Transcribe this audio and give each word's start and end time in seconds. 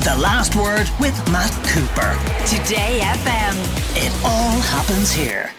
The 0.00 0.16
Last 0.16 0.56
Word 0.56 0.88
with 0.98 1.14
Matt 1.30 1.52
Cooper. 1.68 2.16
Today 2.46 3.00
FM. 3.02 3.54
It 3.98 4.24
all 4.24 4.58
happens 4.58 5.12
here. 5.12 5.52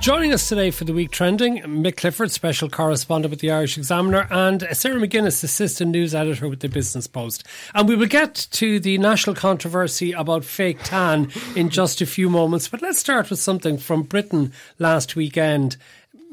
Joining 0.00 0.32
us 0.32 0.48
today 0.48 0.70
for 0.70 0.84
the 0.84 0.94
week 0.94 1.10
trending, 1.10 1.58
Mick 1.58 1.98
Clifford, 1.98 2.30
special 2.30 2.70
correspondent 2.70 3.30
with 3.30 3.40
the 3.40 3.50
Irish 3.50 3.76
Examiner, 3.76 4.26
and 4.30 4.66
Sarah 4.72 5.00
McGuinness, 5.00 5.44
assistant 5.44 5.90
news 5.90 6.14
editor 6.14 6.48
with 6.48 6.60
the 6.60 6.68
Business 6.70 7.06
Post. 7.06 7.44
And 7.74 7.86
we 7.86 7.94
will 7.94 8.06
get 8.06 8.48
to 8.52 8.80
the 8.80 8.96
national 8.96 9.36
controversy 9.36 10.12
about 10.12 10.46
fake 10.46 10.78
tan 10.82 11.30
in 11.54 11.68
just 11.68 12.00
a 12.00 12.06
few 12.06 12.30
moments, 12.30 12.68
but 12.68 12.80
let's 12.80 12.98
start 12.98 13.28
with 13.28 13.38
something 13.38 13.76
from 13.76 14.02
Britain 14.02 14.50
last 14.78 15.14
weekend. 15.14 15.76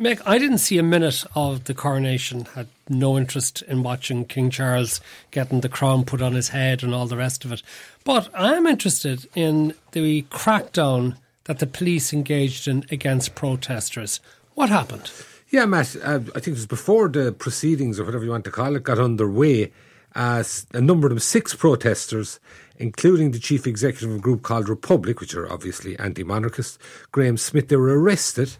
Mick, 0.01 0.19
I 0.25 0.39
didn't 0.39 0.57
see 0.57 0.79
a 0.79 0.83
minute 0.83 1.23
of 1.35 1.65
the 1.65 1.75
coronation. 1.75 2.45
Had 2.55 2.69
no 2.89 3.19
interest 3.19 3.61
in 3.61 3.83
watching 3.83 4.25
King 4.25 4.49
Charles 4.49 4.99
getting 5.29 5.61
the 5.61 5.69
crown 5.69 6.05
put 6.05 6.23
on 6.23 6.33
his 6.33 6.49
head 6.49 6.81
and 6.81 6.91
all 6.91 7.05
the 7.05 7.17
rest 7.17 7.45
of 7.45 7.51
it. 7.51 7.61
But 8.03 8.27
I 8.33 8.55
am 8.55 8.65
interested 8.65 9.29
in 9.35 9.75
the 9.91 10.23
crackdown 10.23 11.17
that 11.43 11.59
the 11.59 11.67
police 11.67 12.13
engaged 12.13 12.67
in 12.67 12.83
against 12.89 13.35
protesters. 13.35 14.19
What 14.55 14.69
happened? 14.69 15.11
Yeah, 15.51 15.67
Matt, 15.67 15.95
uh, 16.03 16.21
I 16.35 16.39
think 16.39 16.47
it 16.47 16.51
was 16.53 16.65
before 16.65 17.07
the 17.07 17.31
proceedings, 17.31 17.99
or 17.99 18.03
whatever 18.03 18.23
you 18.23 18.31
want 18.31 18.45
to 18.45 18.51
call 18.51 18.75
it, 18.75 18.81
got 18.81 18.97
underway. 18.97 19.71
Uh, 20.15 20.43
a 20.73 20.81
number 20.81 21.05
of 21.05 21.11
them, 21.11 21.19
six 21.19 21.53
protesters, 21.53 22.39
including 22.79 23.31
the 23.31 23.39
chief 23.39 23.67
executive 23.67 24.09
of 24.09 24.15
a 24.15 24.19
group 24.19 24.41
called 24.41 24.67
Republic, 24.67 25.19
which 25.19 25.35
are 25.35 25.51
obviously 25.51 25.95
anti 25.99 26.23
monarchist, 26.23 26.79
Graham 27.11 27.37
Smith, 27.37 27.67
they 27.67 27.75
were 27.75 27.99
arrested 28.01 28.57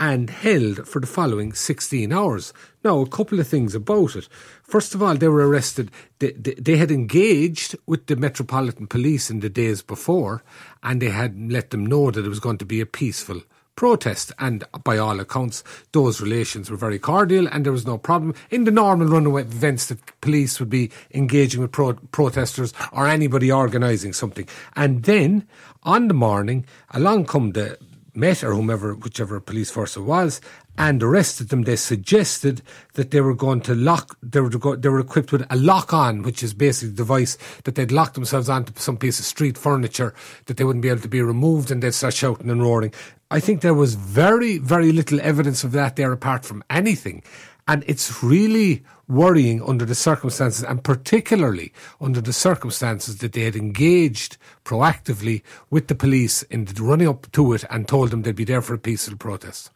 and 0.00 0.30
held 0.30 0.86
for 0.86 1.00
the 1.00 1.06
following 1.06 1.52
16 1.52 2.12
hours. 2.12 2.52
Now, 2.84 3.00
a 3.00 3.08
couple 3.08 3.40
of 3.40 3.48
things 3.48 3.74
about 3.74 4.14
it. 4.14 4.28
First 4.62 4.94
of 4.94 5.02
all, 5.02 5.16
they 5.16 5.28
were 5.28 5.48
arrested. 5.48 5.90
They, 6.20 6.32
they, 6.32 6.54
they, 6.54 6.76
had 6.76 6.90
engaged 6.90 7.74
with 7.86 8.06
the 8.06 8.16
Metropolitan 8.16 8.86
Police 8.86 9.30
in 9.30 9.40
the 9.40 9.48
days 9.48 9.82
before, 9.82 10.44
and 10.82 11.02
they 11.02 11.10
had 11.10 11.50
let 11.50 11.70
them 11.70 11.84
know 11.84 12.10
that 12.10 12.24
it 12.24 12.28
was 12.28 12.40
going 12.40 12.58
to 12.58 12.64
be 12.64 12.80
a 12.80 12.86
peaceful 12.86 13.42
protest. 13.74 14.32
And 14.38 14.64
by 14.84 14.98
all 14.98 15.20
accounts, 15.20 15.62
those 15.92 16.20
relations 16.20 16.70
were 16.70 16.76
very 16.76 16.98
cordial, 16.98 17.48
and 17.48 17.64
there 17.64 17.72
was 17.72 17.86
no 17.86 17.98
problem. 17.98 18.34
In 18.50 18.64
the 18.64 18.70
normal 18.70 19.08
runaway 19.08 19.42
events, 19.42 19.86
the 19.86 19.98
police 20.20 20.60
would 20.60 20.70
be 20.70 20.90
engaging 21.14 21.60
with 21.60 21.72
pro- 21.72 21.94
protesters 21.94 22.72
or 22.92 23.06
anybody 23.06 23.50
organising 23.50 24.12
something. 24.12 24.48
And 24.76 25.04
then, 25.04 25.46
on 25.82 26.08
the 26.08 26.14
morning, 26.14 26.66
along 26.90 27.26
come 27.26 27.52
the 27.52 27.78
Met 28.18 28.42
or 28.42 28.52
whomever, 28.52 28.94
whichever 28.94 29.38
police 29.38 29.70
force 29.70 29.96
it 29.96 30.00
was, 30.00 30.40
and 30.76 31.00
arrested 31.04 31.50
them. 31.50 31.62
They 31.62 31.76
suggested 31.76 32.62
that 32.94 33.12
they 33.12 33.20
were 33.20 33.34
going 33.34 33.60
to 33.60 33.76
lock. 33.76 34.18
They 34.20 34.40
were 34.40 34.50
go, 34.50 34.74
they 34.74 34.88
were 34.88 34.98
equipped 34.98 35.30
with 35.30 35.46
a 35.50 35.56
lock 35.56 35.94
on, 35.94 36.22
which 36.22 36.42
is 36.42 36.52
basically 36.52 36.94
a 36.94 36.96
device 36.96 37.38
that 37.62 37.76
they'd 37.76 37.92
lock 37.92 38.14
themselves 38.14 38.48
onto 38.48 38.72
some 38.74 38.96
piece 38.96 39.20
of 39.20 39.24
street 39.24 39.56
furniture 39.56 40.14
that 40.46 40.56
they 40.56 40.64
wouldn't 40.64 40.82
be 40.82 40.88
able 40.88 41.00
to 41.00 41.08
be 41.08 41.22
removed, 41.22 41.70
and 41.70 41.80
they'd 41.80 41.94
start 41.94 42.14
shouting 42.14 42.50
and 42.50 42.60
roaring. 42.60 42.92
I 43.30 43.38
think 43.38 43.60
there 43.60 43.72
was 43.72 43.94
very 43.94 44.58
very 44.58 44.90
little 44.90 45.20
evidence 45.20 45.62
of 45.62 45.70
that 45.72 45.94
there, 45.94 46.10
apart 46.10 46.44
from 46.44 46.64
anything. 46.68 47.22
And 47.68 47.84
it's 47.86 48.22
really 48.22 48.82
worrying 49.06 49.62
under 49.62 49.84
the 49.84 49.94
circumstances, 49.94 50.64
and 50.64 50.82
particularly 50.82 51.72
under 52.00 52.20
the 52.20 52.32
circumstances 52.32 53.18
that 53.18 53.32
they 53.34 53.42
had 53.42 53.56
engaged 53.56 54.38
proactively 54.64 55.42
with 55.70 55.88
the 55.88 55.94
police 55.94 56.42
in 56.44 56.66
running 56.80 57.08
up 57.08 57.30
to 57.32 57.52
it 57.52 57.64
and 57.70 57.86
told 57.86 58.10
them 58.10 58.22
they'd 58.22 58.34
be 58.34 58.44
there 58.44 58.62
for 58.62 58.74
a 58.74 58.78
peaceful 58.78 59.16
protest 59.16 59.70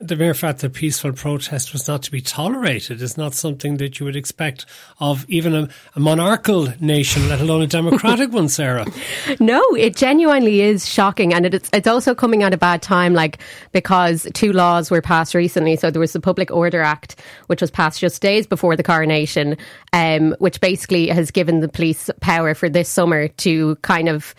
the 0.00 0.16
mere 0.16 0.32
fact 0.32 0.60
that 0.60 0.72
peaceful 0.72 1.12
protest 1.12 1.74
was 1.74 1.86
not 1.86 2.02
to 2.02 2.10
be 2.10 2.22
tolerated 2.22 3.02
is 3.02 3.18
not 3.18 3.34
something 3.34 3.76
that 3.76 4.00
you 4.00 4.06
would 4.06 4.16
expect 4.16 4.64
of 4.98 5.28
even 5.28 5.54
a, 5.54 5.68
a 5.94 6.00
monarchical 6.00 6.72
nation, 6.80 7.28
let 7.28 7.38
alone 7.38 7.60
a 7.60 7.66
democratic 7.66 8.32
one, 8.32 8.48
Sarah. 8.48 8.86
No, 9.40 9.62
it 9.74 9.96
genuinely 9.96 10.62
is 10.62 10.88
shocking. 10.88 11.34
And 11.34 11.44
it's, 11.46 11.68
it's 11.74 11.86
also 11.86 12.14
coming 12.14 12.42
at 12.42 12.54
a 12.54 12.56
bad 12.56 12.80
time, 12.80 13.12
like, 13.12 13.38
because 13.72 14.26
two 14.32 14.54
laws 14.54 14.90
were 14.90 15.02
passed 15.02 15.34
recently. 15.34 15.76
So 15.76 15.90
there 15.90 16.00
was 16.00 16.14
the 16.14 16.20
Public 16.20 16.50
Order 16.50 16.80
Act, 16.80 17.20
which 17.48 17.60
was 17.60 17.70
passed 17.70 18.00
just 18.00 18.22
days 18.22 18.46
before 18.46 18.76
the 18.76 18.82
coronation, 18.82 19.58
um, 19.92 20.34
which 20.38 20.62
basically 20.62 21.08
has 21.08 21.30
given 21.30 21.60
the 21.60 21.68
police 21.68 22.08
power 22.20 22.54
for 22.54 22.70
this 22.70 22.88
summer 22.88 23.28
to 23.28 23.76
kind 23.76 24.08
of 24.08 24.34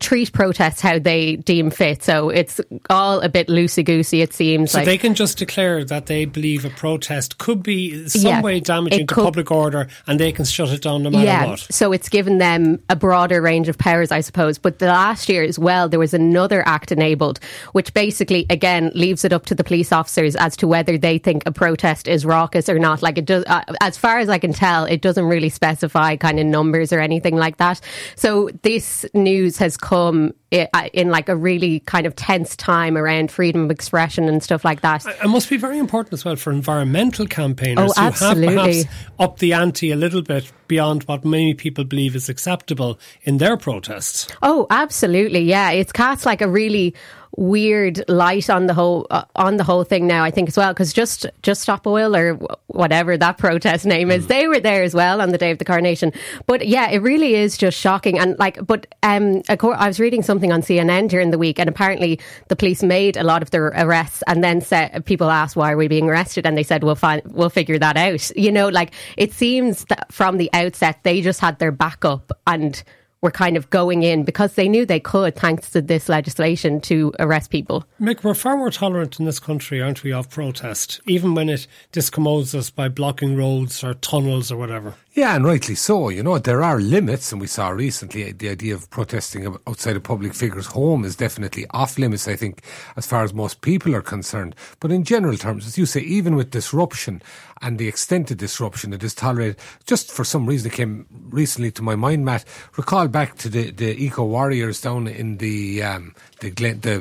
treat 0.00 0.32
protests 0.32 0.80
how 0.80 0.98
they 0.98 1.36
deem 1.36 1.70
fit. 1.70 2.02
So 2.02 2.30
it's 2.30 2.60
all 2.88 3.20
a 3.20 3.28
bit 3.28 3.48
loosey 3.48 3.84
goosey, 3.84 4.22
it 4.22 4.32
seems. 4.32 4.72
So 4.72 4.78
like. 4.78 4.86
they 4.86 4.98
can 4.98 5.14
just 5.14 5.38
declare 5.38 5.84
that 5.84 6.06
they 6.06 6.24
believe 6.24 6.64
a 6.64 6.70
protest 6.70 7.38
could 7.38 7.62
be 7.62 8.08
some 8.08 8.22
yeah, 8.22 8.42
way 8.42 8.60
damaging 8.60 9.06
to 9.06 9.14
public 9.14 9.50
order 9.50 9.88
and 10.06 10.18
they 10.20 10.32
can 10.32 10.44
shut 10.44 10.70
it 10.70 10.82
down 10.82 11.02
no 11.02 11.10
matter 11.10 11.24
yeah, 11.24 11.46
what. 11.46 11.60
So 11.70 11.92
it's 11.92 12.08
given 12.08 12.38
them 12.38 12.82
a 12.88 12.96
broader 12.96 13.40
range 13.40 13.68
of 13.68 13.78
powers, 13.78 14.12
I 14.12 14.20
suppose. 14.20 14.58
But 14.58 14.78
the 14.78 14.86
last 14.86 15.28
year 15.28 15.42
as 15.42 15.58
well, 15.58 15.88
there 15.88 16.00
was 16.00 16.14
another 16.14 16.66
act 16.66 16.92
enabled, 16.92 17.40
which 17.72 17.92
basically, 17.94 18.46
again, 18.50 18.90
leaves 18.94 19.24
it 19.24 19.32
up 19.32 19.46
to 19.46 19.54
the 19.54 19.64
police 19.64 19.92
officers 19.92 20.36
as 20.36 20.56
to 20.58 20.68
whether 20.68 20.96
they 20.96 21.18
think 21.18 21.42
a 21.46 21.52
protest 21.52 22.08
is 22.08 22.24
raucous 22.24 22.68
or 22.68 22.78
not. 22.78 23.02
Like 23.02 23.18
it 23.18 23.24
does, 23.24 23.44
uh, 23.46 23.62
as 23.80 23.96
far 23.96 24.18
as 24.18 24.28
I 24.28 24.38
can 24.38 24.52
tell, 24.52 24.84
it 24.84 25.02
doesn't 25.02 25.24
really 25.24 25.48
specify 25.48 26.16
kind 26.16 26.38
of 26.38 26.46
numbers 26.46 26.92
or 26.92 27.00
anything 27.00 27.36
like 27.36 27.56
that. 27.58 27.80
So 28.16 28.50
this 28.62 29.04
news 29.14 29.56
has 29.58 29.71
has 29.72 29.76
come 29.78 30.32
in 30.50 31.08
like 31.08 31.28
a 31.28 31.36
really 31.36 31.80
kind 31.80 32.06
of 32.06 32.14
tense 32.14 32.54
time 32.56 32.96
around 32.96 33.30
freedom 33.30 33.64
of 33.64 33.70
expression 33.70 34.28
and 34.28 34.42
stuff 34.42 34.64
like 34.64 34.82
that. 34.82 35.04
It 35.06 35.28
must 35.28 35.48
be 35.48 35.56
very 35.56 35.78
important 35.78 36.12
as 36.12 36.24
well 36.24 36.36
for 36.36 36.52
environmental 36.52 37.26
campaigners 37.26 37.92
oh, 37.96 38.00
absolutely. 38.00 38.46
who 38.46 38.58
have 38.58 38.66
perhaps 38.66 38.94
upped 39.18 39.38
the 39.40 39.52
ante 39.54 39.90
a 39.90 39.96
little 39.96 40.22
bit 40.22 40.52
beyond 40.68 41.04
what 41.04 41.24
many 41.24 41.54
people 41.54 41.84
believe 41.84 42.14
is 42.14 42.28
acceptable 42.28 42.98
in 43.22 43.38
their 43.38 43.56
protests. 43.56 44.28
Oh, 44.42 44.66
absolutely. 44.68 45.40
Yeah, 45.40 45.70
it's 45.70 45.92
cast 45.92 46.26
like 46.26 46.42
a 46.42 46.48
really 46.48 46.94
weird 47.36 48.04
light 48.08 48.50
on 48.50 48.66
the 48.66 48.74
whole 48.74 49.06
uh, 49.10 49.24
on 49.36 49.56
the 49.56 49.64
whole 49.64 49.84
thing 49.84 50.06
now. 50.06 50.22
I 50.22 50.30
think 50.30 50.48
as 50.48 50.56
well 50.56 50.72
because 50.72 50.92
just 50.92 51.26
just 51.42 51.62
stop 51.62 51.86
oil 51.86 52.14
or 52.14 52.34
whatever 52.66 53.16
that 53.16 53.38
protest 53.38 53.86
name 53.86 54.10
is, 54.10 54.24
mm. 54.24 54.28
they 54.28 54.48
were 54.48 54.60
there 54.60 54.82
as 54.82 54.94
well 54.94 55.20
on 55.20 55.30
the 55.30 55.38
day 55.38 55.50
of 55.50 55.58
the 55.58 55.64
coronation. 55.64 56.12
But 56.46 56.66
yeah, 56.66 56.90
it 56.90 56.98
really 56.98 57.34
is 57.34 57.56
just 57.56 57.78
shocking. 57.78 58.18
And 58.18 58.38
like, 58.38 58.64
but 58.66 58.86
um, 59.02 59.42
I 59.48 59.88
was 59.88 59.98
reading 59.98 60.22
something 60.22 60.52
on 60.52 60.62
CNN 60.62 61.08
during 61.08 61.30
the 61.30 61.38
week, 61.38 61.58
and 61.58 61.68
apparently 61.68 62.20
the 62.48 62.56
police 62.56 62.82
made 62.82 63.16
a 63.16 63.24
lot 63.24 63.42
of 63.42 63.50
their 63.50 63.66
arrests, 63.68 64.22
and 64.26 64.44
then 64.44 64.60
said 64.60 65.04
people 65.06 65.30
asked 65.30 65.56
why 65.56 65.72
are 65.72 65.76
we 65.76 65.88
being 65.88 66.08
arrested, 66.08 66.46
and 66.46 66.56
they 66.56 66.62
said 66.62 66.84
we'll 66.84 66.94
find 66.94 67.22
we'll 67.26 67.50
figure 67.50 67.78
that 67.78 67.96
out. 67.96 68.36
You 68.36 68.52
know, 68.52 68.68
like 68.68 68.92
it 69.16 69.32
seems 69.32 69.84
that 69.86 70.12
from 70.12 70.36
the 70.36 70.50
outset 70.52 71.00
they 71.02 71.20
just 71.20 71.40
had 71.40 71.58
their 71.58 71.72
backup 71.72 72.32
and 72.46 72.82
were 73.22 73.30
kind 73.30 73.56
of 73.56 73.70
going 73.70 74.02
in 74.02 74.24
because 74.24 74.54
they 74.54 74.68
knew 74.68 74.84
they 74.84 75.00
could, 75.00 75.36
thanks 75.36 75.70
to 75.70 75.80
this 75.80 76.08
legislation, 76.08 76.80
to 76.80 77.14
arrest 77.20 77.50
people. 77.50 77.86
Mick, 78.00 78.24
we're 78.24 78.34
far 78.34 78.56
more 78.56 78.70
tolerant 78.70 79.18
in 79.20 79.26
this 79.26 79.38
country, 79.38 79.80
aren't 79.80 80.02
we, 80.02 80.12
of 80.12 80.28
protest, 80.28 81.00
even 81.06 81.34
when 81.34 81.48
it 81.48 81.66
discommodes 81.92 82.54
us 82.54 82.68
by 82.68 82.88
blocking 82.88 83.36
roads 83.36 83.82
or 83.84 83.94
tunnels 83.94 84.50
or 84.50 84.56
whatever. 84.56 84.94
Yeah, 85.14 85.36
and 85.36 85.44
rightly 85.44 85.74
so. 85.74 86.08
You 86.08 86.22
know, 86.22 86.38
there 86.38 86.62
are 86.62 86.80
limits, 86.80 87.32
and 87.32 87.40
we 87.40 87.46
saw 87.46 87.68
recently 87.68 88.32
the 88.32 88.48
idea 88.48 88.74
of 88.74 88.88
protesting 88.88 89.46
outside 89.66 89.94
a 89.94 90.00
public 90.00 90.32
figure's 90.32 90.68
home 90.68 91.04
is 91.04 91.16
definitely 91.16 91.66
off 91.72 91.98
limits, 91.98 92.26
I 92.26 92.34
think, 92.34 92.62
as 92.96 93.06
far 93.06 93.22
as 93.22 93.34
most 93.34 93.60
people 93.60 93.94
are 93.94 94.00
concerned. 94.00 94.56
But 94.80 94.90
in 94.90 95.04
general 95.04 95.36
terms, 95.36 95.66
as 95.66 95.76
you 95.76 95.84
say, 95.84 96.00
even 96.00 96.34
with 96.34 96.50
disruption 96.50 97.20
and 97.60 97.78
the 97.78 97.88
extent 97.88 98.30
of 98.30 98.38
disruption 98.38 98.90
that 98.92 99.02
is 99.02 99.14
tolerated, 99.14 99.58
just 99.84 100.10
for 100.10 100.24
some 100.24 100.46
reason 100.46 100.70
it 100.70 100.76
came 100.76 101.06
recently 101.28 101.70
to 101.72 101.82
my 101.82 101.94
mind, 101.94 102.24
Matt, 102.24 102.46
recall 102.78 103.06
back 103.06 103.36
to 103.36 103.50
the, 103.50 103.70
the 103.70 104.02
eco 104.02 104.24
warriors 104.24 104.80
down 104.80 105.06
in 105.08 105.36
the 105.36 105.82
um, 105.82 106.14
the, 106.42 106.50
Glen, 106.50 106.80
the 106.80 106.98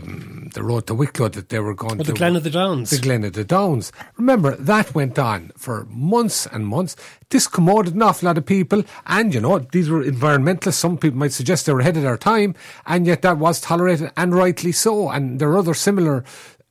the 0.54 0.64
road 0.64 0.86
to 0.88 0.94
Wicklow 0.94 1.30
that 1.30 1.50
they 1.50 1.60
were 1.60 1.74
going 1.74 2.00
oh, 2.00 2.04
to. 2.04 2.12
The 2.12 2.18
Glen 2.18 2.36
of 2.36 2.44
the 2.44 2.52
Downs. 2.52 2.92
The 2.92 3.00
Glen 3.00 3.24
of 3.24 3.34
the 3.34 3.44
Downs. 3.44 3.92
Remember, 4.18 4.56
that 4.56 4.94
went 4.94 5.18
on 5.18 5.52
for 5.58 5.86
months 5.90 6.46
and 6.46 6.66
months. 6.68 6.96
This 7.30 7.48
commoded 7.48 7.96
an 7.96 8.04
awful 8.04 8.28
lot 8.28 8.38
of 8.38 8.46
people, 8.46 8.84
and 9.08 9.34
you 9.34 9.42
know, 9.42 9.60
these 9.60 9.90
were 9.90 10.04
environmentalists. 10.04 10.74
Some 10.76 10.98
people 10.98 11.18
might 11.18 11.34
suggest 11.34 11.66
they 11.66 11.74
were 11.74 11.80
ahead 11.80 11.98
of 11.98 12.04
their 12.04 12.18
time, 12.18 12.54
and 12.86 13.08
yet 13.08 13.24
that 13.24 13.40
was 13.40 13.60
tolerated, 13.60 14.12
and 14.16 14.36
rightly 14.36 14.72
so. 14.72 15.10
And 15.10 15.40
there 15.40 15.50
are 15.50 15.58
other 15.58 15.74
similar 15.74 16.24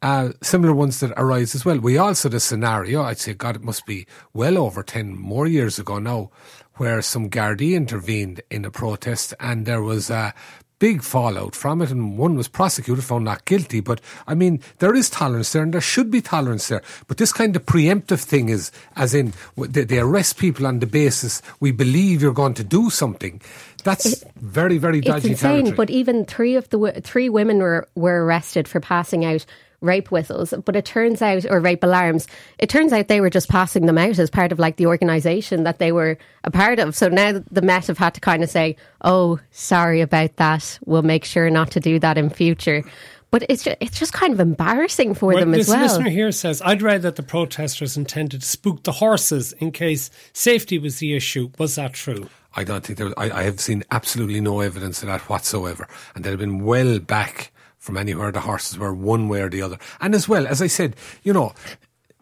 uh, 0.03 0.31
similar 0.43 0.73
ones 0.73 1.01
that 1.01 1.13
arise 1.17 1.55
as 1.55 1.65
well. 1.65 1.79
We 1.79 1.99
also 1.99 2.29
the 2.29 2.41
scenario, 2.41 3.03
I'd 3.03 3.19
say, 3.19 3.35
God, 3.35 3.57
it 3.57 3.63
must 3.63 3.85
be 3.85 4.07
well 4.33 4.57
over 4.57 4.83
10 4.83 5.15
more 5.15 5.47
years 5.47 5.79
ago 5.79 5.99
now, 5.99 6.31
where 6.75 7.03
some 7.03 7.29
Gardaí 7.29 7.75
intervened 7.75 8.41
in 8.51 8.65
a 8.65 8.71
protest 8.71 9.35
and 9.39 9.67
there 9.67 9.83
was 9.83 10.09
a 10.09 10.33
big 10.81 11.05
fallout 11.05 11.55
from 11.55 11.81
it, 11.81 11.93
and 11.93 12.19
one 12.19 12.35
was 12.35 12.49
prosecuted, 12.49 13.05
found 13.05 13.25
not 13.25 13.45
guilty. 13.45 13.79
But 13.79 14.01
I 14.27 14.35
mean, 14.35 14.61
there 14.79 14.97
is 14.97 15.09
tolerance 15.09 15.53
there, 15.53 15.63
and 15.63 15.73
there 15.73 15.81
should 15.81 16.11
be 16.11 16.21
tolerance 16.21 16.67
there. 16.67 16.83
But 17.07 17.19
this 17.19 17.33
kind 17.33 17.55
of 17.55 17.65
preemptive 17.65 18.19
thing 18.19 18.49
is, 18.49 18.73
as 18.97 19.15
in, 19.15 19.33
they, 19.57 19.85
they 19.85 20.01
arrest 20.01 20.39
people 20.39 20.67
on 20.67 20.81
the 20.81 20.87
basis 20.87 21.41
we 21.61 21.71
believe 21.71 22.21
you're 22.21 22.33
going 22.33 22.55
to 22.55 22.65
do 22.65 22.91
something. 22.91 23.41
That's 23.85 24.07
it, 24.07 24.33
very, 24.37 24.79
very 24.79 25.01
dodgy 25.01 25.31
it's 25.31 25.43
insane, 25.43 25.65
territory. 25.65 25.77
But 25.77 25.91
even 25.91 26.25
three 26.25 26.57
of 26.57 26.69
the 26.71 27.01
three 27.05 27.29
women 27.29 27.59
were 27.59 27.89
were 27.95 28.25
arrested 28.25 28.67
for 28.67 28.81
passing 28.81 29.25
out 29.25 29.47
rape 29.81 30.11
whistles, 30.11 30.53
but 30.65 30.77
it 30.77 30.85
turns 30.85 31.23
out, 31.23 31.45
or 31.49 31.61
rape 31.61 31.83
alarms, 31.83 32.27
it 32.59 32.69
turns 32.69 32.93
out 32.93 33.09
they 33.09 33.21
were 33.21 33.31
just 33.31 33.49
passing 33.49 33.87
them 33.87 33.99
out 33.99 34.19
as 34.19 34.31
part 34.31 34.53
of 34.53 34.59
like 34.59 34.77
the 34.77 34.87
organisation 34.87 35.65
that 35.65 35.79
they 35.79 35.93
were 35.93 36.19
a 36.45 36.51
part 36.51 36.79
of. 36.79 36.95
So 36.95 37.09
now 37.09 37.43
the 37.51 37.63
Met 37.63 37.87
have 37.87 37.99
had 37.99 38.15
to 38.15 38.21
kind 38.21 38.43
of 38.43 38.51
say, 38.51 38.77
oh, 39.03 39.41
sorry 39.51 40.01
about 40.01 40.37
that. 40.37 40.79
We'll 40.85 41.03
make 41.03 41.25
sure 41.25 41.49
not 41.51 41.71
to 41.73 41.81
do 41.81 41.99
that 41.99 42.19
in 42.19 42.31
future. 42.31 42.85
But 43.31 43.45
it's 43.49 43.63
just, 43.63 43.77
it's 43.81 43.99
just 43.99 44.13
kind 44.13 44.33
of 44.33 44.41
embarrassing 44.41 45.15
for 45.15 45.27
well, 45.27 45.39
them 45.39 45.55
as 45.55 45.61
this 45.61 45.69
well. 45.69 45.83
listener 45.83 46.11
here 46.11 46.33
says, 46.33 46.61
I'd 46.63 46.83
read 46.83 47.03
that 47.03 47.15
the 47.15 47.23
protesters 47.23 47.97
intended 47.97 48.41
to 48.41 48.47
spook 48.47 48.83
the 48.83 48.93
horses 48.93 49.53
in 49.55 49.71
case 49.71 50.11
safety 50.33 50.79
was 50.79 50.99
the 50.99 51.15
issue. 51.15 51.51
Was 51.57 51.77
that 51.77 51.93
true? 51.93 52.29
I 52.57 52.65
don't 52.65 52.85
think 52.85 52.99
there 52.99 53.07
was, 53.07 53.15
I, 53.17 53.31
I 53.31 53.43
have 53.45 53.61
seen 53.61 53.85
absolutely 53.93 54.41
no 54.41 54.59
evidence 54.59 55.03
of 55.03 55.07
that 55.07 55.29
whatsoever. 55.29 55.87
And 56.15 56.25
they'd 56.25 56.31
have 56.31 56.41
been 56.41 56.65
well 56.65 56.99
back 56.99 57.53
from 57.81 57.97
anywhere 57.97 58.31
the 58.31 58.41
horses 58.41 58.79
were 58.79 58.95
one 58.95 59.29
way 59.29 59.43
or 59.43 59.49
the 59.49 59.63
other. 59.63 59.79
And 60.01 60.15
as 60.15 60.29
well, 60.29 60.47
as 60.47 60.63
I 60.63 60.69
said, 60.69 60.95
you 61.25 61.33
know, 61.33 61.55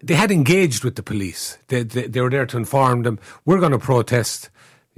they 0.02 0.14
had 0.14 0.30
engaged 0.30 0.84
with 0.84 0.94
the 0.94 1.02
police. 1.02 1.58
They, 1.66 1.82
they, 1.82 2.06
they 2.06 2.20
were 2.22 2.30
there 2.30 2.46
to 2.46 2.56
inform 2.56 3.02
them, 3.02 3.18
we're 3.44 3.60
going 3.60 3.72
to 3.72 3.78
protest 3.78 4.48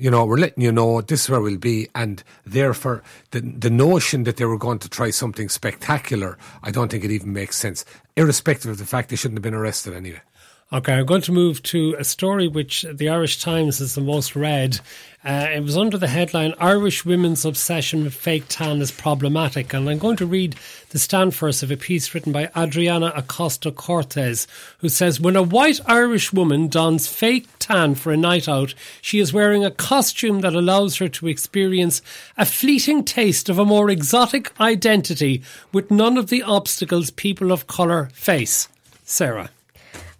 you 0.00 0.10
know, 0.10 0.24
we're 0.24 0.38
letting 0.38 0.64
you 0.64 0.72
know 0.72 1.02
this 1.02 1.24
is 1.24 1.30
where 1.30 1.42
we'll 1.42 1.58
be, 1.58 1.86
and 1.94 2.24
therefore 2.46 3.02
the 3.32 3.40
the 3.40 3.68
notion 3.68 4.24
that 4.24 4.38
they 4.38 4.46
were 4.46 4.56
going 4.56 4.78
to 4.78 4.88
try 4.88 5.10
something 5.10 5.50
spectacular, 5.50 6.38
I 6.62 6.70
don't 6.70 6.90
think 6.90 7.04
it 7.04 7.10
even 7.10 7.34
makes 7.34 7.58
sense, 7.58 7.84
irrespective 8.16 8.70
of 8.70 8.78
the 8.78 8.86
fact 8.86 9.10
they 9.10 9.16
shouldn't 9.16 9.36
have 9.36 9.42
been 9.42 9.52
arrested 9.52 9.92
anyway. 9.92 10.22
Okay, 10.72 10.92
I'm 10.92 11.04
going 11.06 11.22
to 11.22 11.32
move 11.32 11.64
to 11.64 11.96
a 11.98 12.04
story 12.04 12.46
which 12.46 12.86
the 12.88 13.08
Irish 13.08 13.42
Times 13.42 13.80
is 13.80 13.96
the 13.96 14.00
most 14.00 14.36
read. 14.36 14.78
Uh, 15.24 15.48
it 15.52 15.64
was 15.64 15.76
under 15.76 15.98
the 15.98 16.06
headline 16.06 16.54
Irish 16.60 17.04
Women's 17.04 17.44
Obsession 17.44 18.04
with 18.04 18.14
Fake 18.14 18.44
Tan 18.48 18.80
is 18.80 18.92
Problematic. 18.92 19.74
And 19.74 19.90
I'm 19.90 19.98
going 19.98 20.16
to 20.18 20.26
read 20.26 20.54
the 20.90 21.00
stand 21.00 21.34
first 21.34 21.64
of 21.64 21.72
a 21.72 21.76
piece 21.76 22.14
written 22.14 22.30
by 22.30 22.52
Adriana 22.56 23.12
Acosta 23.16 23.72
Cortez, 23.72 24.46
who 24.78 24.88
says 24.88 25.18
When 25.18 25.34
a 25.34 25.42
white 25.42 25.80
Irish 25.86 26.32
woman 26.32 26.68
dons 26.68 27.08
fake 27.08 27.48
tan 27.58 27.96
for 27.96 28.12
a 28.12 28.16
night 28.16 28.48
out, 28.48 28.72
she 29.02 29.18
is 29.18 29.32
wearing 29.32 29.64
a 29.64 29.72
costume 29.72 30.40
that 30.42 30.54
allows 30.54 30.98
her 30.98 31.08
to 31.08 31.26
experience 31.26 32.00
a 32.38 32.46
fleeting 32.46 33.02
taste 33.02 33.48
of 33.48 33.58
a 33.58 33.64
more 33.64 33.90
exotic 33.90 34.52
identity 34.60 35.42
with 35.72 35.90
none 35.90 36.16
of 36.16 36.28
the 36.28 36.44
obstacles 36.44 37.10
people 37.10 37.50
of 37.50 37.66
colour 37.66 38.08
face. 38.12 38.68
Sarah 39.02 39.50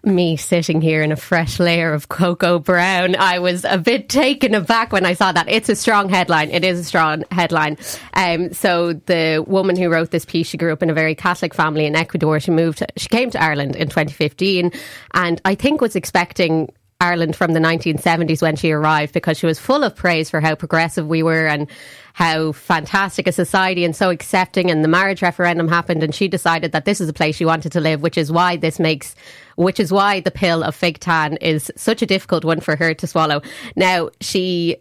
me 0.04 0.36
sitting 0.36 0.80
here 0.80 1.02
in 1.02 1.12
a 1.12 1.16
fresh 1.16 1.60
layer 1.60 1.92
of 1.92 2.08
cocoa 2.08 2.58
brown. 2.58 3.16
I 3.16 3.38
was 3.38 3.64
a 3.64 3.78
bit 3.78 4.08
taken 4.08 4.54
aback 4.54 4.92
when 4.92 5.04
I 5.04 5.12
saw 5.12 5.32
that. 5.32 5.48
It's 5.48 5.68
a 5.68 5.76
strong 5.76 6.08
headline. 6.08 6.50
It 6.50 6.64
is 6.64 6.80
a 6.80 6.84
strong 6.84 7.24
headline. 7.30 7.76
Um, 8.14 8.52
so 8.52 8.94
the 8.94 9.44
woman 9.46 9.76
who 9.76 9.88
wrote 9.90 10.10
this 10.10 10.24
piece, 10.24 10.46
she 10.46 10.56
grew 10.56 10.72
up 10.72 10.82
in 10.82 10.90
a 10.90 10.94
very 10.94 11.14
Catholic 11.14 11.54
family 11.54 11.86
in 11.86 11.96
Ecuador. 11.96 12.40
She 12.40 12.50
moved, 12.50 12.82
she 12.96 13.08
came 13.08 13.30
to 13.30 13.42
Ireland 13.42 13.76
in 13.76 13.88
2015 13.88 14.72
and 15.12 15.40
I 15.44 15.54
think 15.54 15.80
was 15.80 15.96
expecting 15.96 16.72
Ireland 17.00 17.34
from 17.34 17.54
the 17.54 17.60
1970s 17.60 18.42
when 18.42 18.56
she 18.56 18.70
arrived 18.72 19.14
because 19.14 19.38
she 19.38 19.46
was 19.46 19.58
full 19.58 19.82
of 19.84 19.96
praise 19.96 20.28
for 20.28 20.40
how 20.40 20.54
progressive 20.54 21.06
we 21.06 21.22
were 21.22 21.46
and 21.46 21.66
how 22.12 22.52
fantastic 22.52 23.26
a 23.26 23.32
society 23.32 23.84
and 23.84 23.96
so 23.96 24.10
accepting. 24.10 24.70
And 24.70 24.84
the 24.84 24.88
marriage 24.88 25.22
referendum 25.22 25.68
happened, 25.68 26.02
and 26.02 26.14
she 26.14 26.28
decided 26.28 26.72
that 26.72 26.84
this 26.84 27.00
is 27.00 27.08
a 27.08 27.14
place 27.14 27.36
she 27.36 27.46
wanted 27.46 27.72
to 27.72 27.80
live, 27.80 28.02
which 28.02 28.18
is 28.18 28.30
why 28.30 28.56
this 28.56 28.78
makes, 28.78 29.14
which 29.56 29.80
is 29.80 29.90
why 29.90 30.20
the 30.20 30.30
pill 30.30 30.62
of 30.62 30.74
fig 30.74 31.00
tan 31.00 31.38
is 31.38 31.72
such 31.76 32.02
a 32.02 32.06
difficult 32.06 32.44
one 32.44 32.60
for 32.60 32.76
her 32.76 32.92
to 32.92 33.06
swallow. 33.06 33.40
Now 33.76 34.10
she 34.20 34.76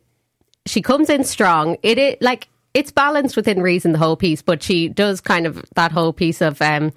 she 0.65 0.81
comes 0.81 1.09
in 1.09 1.23
strong. 1.23 1.77
It 1.83 1.97
is 1.97 2.15
like 2.19 2.49
it's 2.73 2.91
balanced 2.91 3.37
within 3.37 3.61
reason 3.61 3.93
the 3.93 3.97
whole 3.97 4.17
piece, 4.17 4.41
but 4.41 4.61
she 4.61 4.89
does 4.89 5.21
kind 5.21 5.47
of 5.47 5.63
that 5.75 5.91
whole 5.93 6.13
piece 6.13 6.41
of. 6.41 6.61
um 6.61 6.91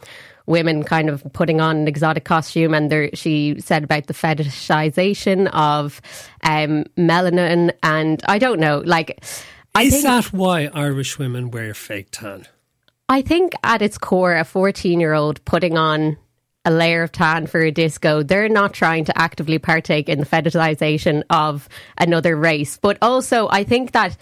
women 0.47 0.83
kind 0.83 1.09
of 1.09 1.25
putting 1.33 1.61
on 1.61 1.77
an 1.77 1.89
exotic 1.89 2.25
costume, 2.25 2.75
and 2.75 2.91
there, 2.91 3.11
she 3.15 3.61
said 3.61 3.85
about 3.85 4.06
the 4.06 4.15
fetishization 4.15 5.49
of 5.53 6.00
um, 6.43 6.85
melanin, 6.97 7.73
and 7.83 8.23
I 8.27 8.39
don't 8.39 8.61
know, 8.61 8.83
like. 8.85 9.25
I 9.75 9.85
Is 9.85 9.93
think, 9.94 10.05
that 10.05 10.33
why 10.33 10.69
Irish 10.75 11.19
women 11.19 11.50
wear 11.50 11.73
fake 11.73 12.09
tan? 12.11 12.47
I 13.09 13.23
think 13.23 13.55
at 13.65 13.83
its 13.83 13.99
core, 13.99 14.37
a 14.37 14.44
14 14.44 15.00
year 15.00 15.15
old 15.15 15.44
putting 15.44 15.77
on 15.77 16.17
a 16.65 16.71
layer 16.71 17.03
of 17.03 17.12
tan 17.12 17.47
for 17.47 17.61
a 17.61 17.71
disco, 17.71 18.23
they're 18.23 18.49
not 18.49 18.73
trying 18.73 19.05
to 19.05 19.19
actively 19.19 19.59
partake 19.59 20.09
in 20.09 20.21
the 20.21 20.27
fetishization 20.27 21.23
of 21.29 21.69
another 21.99 22.37
race. 22.37 22.79
But 22.81 22.99
also, 23.03 23.49
I 23.50 23.65
think 23.65 23.93
that 23.93 24.17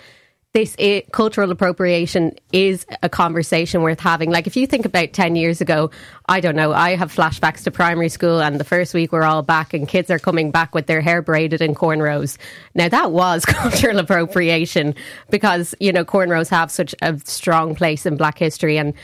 this 0.53 0.75
it, 0.79 1.13
cultural 1.13 1.53
appropriation 1.53 2.33
is 2.53 2.85
a 3.05 3.09
conversation 3.09 3.83
worth 3.83 4.01
having. 4.01 4.31
Like 4.31 4.49
if 4.49 4.57
you 4.57 4.67
think 4.67 4.85
about 4.85 5.13
10 5.13 5.37
years 5.37 5.61
ago, 5.61 5.91
I 6.29 6.41
don't 6.41 6.57
know, 6.57 6.73
I 6.73 6.97
have 6.97 7.15
flashbacks 7.15 7.63
to 7.65 7.71
primary 7.71 8.09
school 8.09 8.41
and 8.41 8.59
the 8.59 8.65
first 8.65 8.93
week 8.93 9.13
we're 9.13 9.23
all 9.23 9.43
back 9.43 9.73
and 9.75 9.87
kids 9.87 10.11
are 10.11 10.19
coming 10.19 10.51
back 10.51 10.75
with 10.75 10.87
their 10.87 11.01
hair 11.01 11.23
braided 11.23 11.61
in 11.61 11.75
cornrows. 11.75 12.37
Now 12.75 12.89
that 12.89 13.13
was 13.13 13.45
cultural 13.47 13.99
appropriation 14.01 14.97
because, 15.31 15.75
you 15.79 15.93
know, 15.93 16.05
cornrows 16.05 16.49
have 16.49 16.73
such 16.73 16.97
a 17.01 17.17
strong 17.25 17.77
place 17.77 18.05
in 18.05 18.17
black 18.17 18.37
history 18.37 18.77
and 18.77 18.95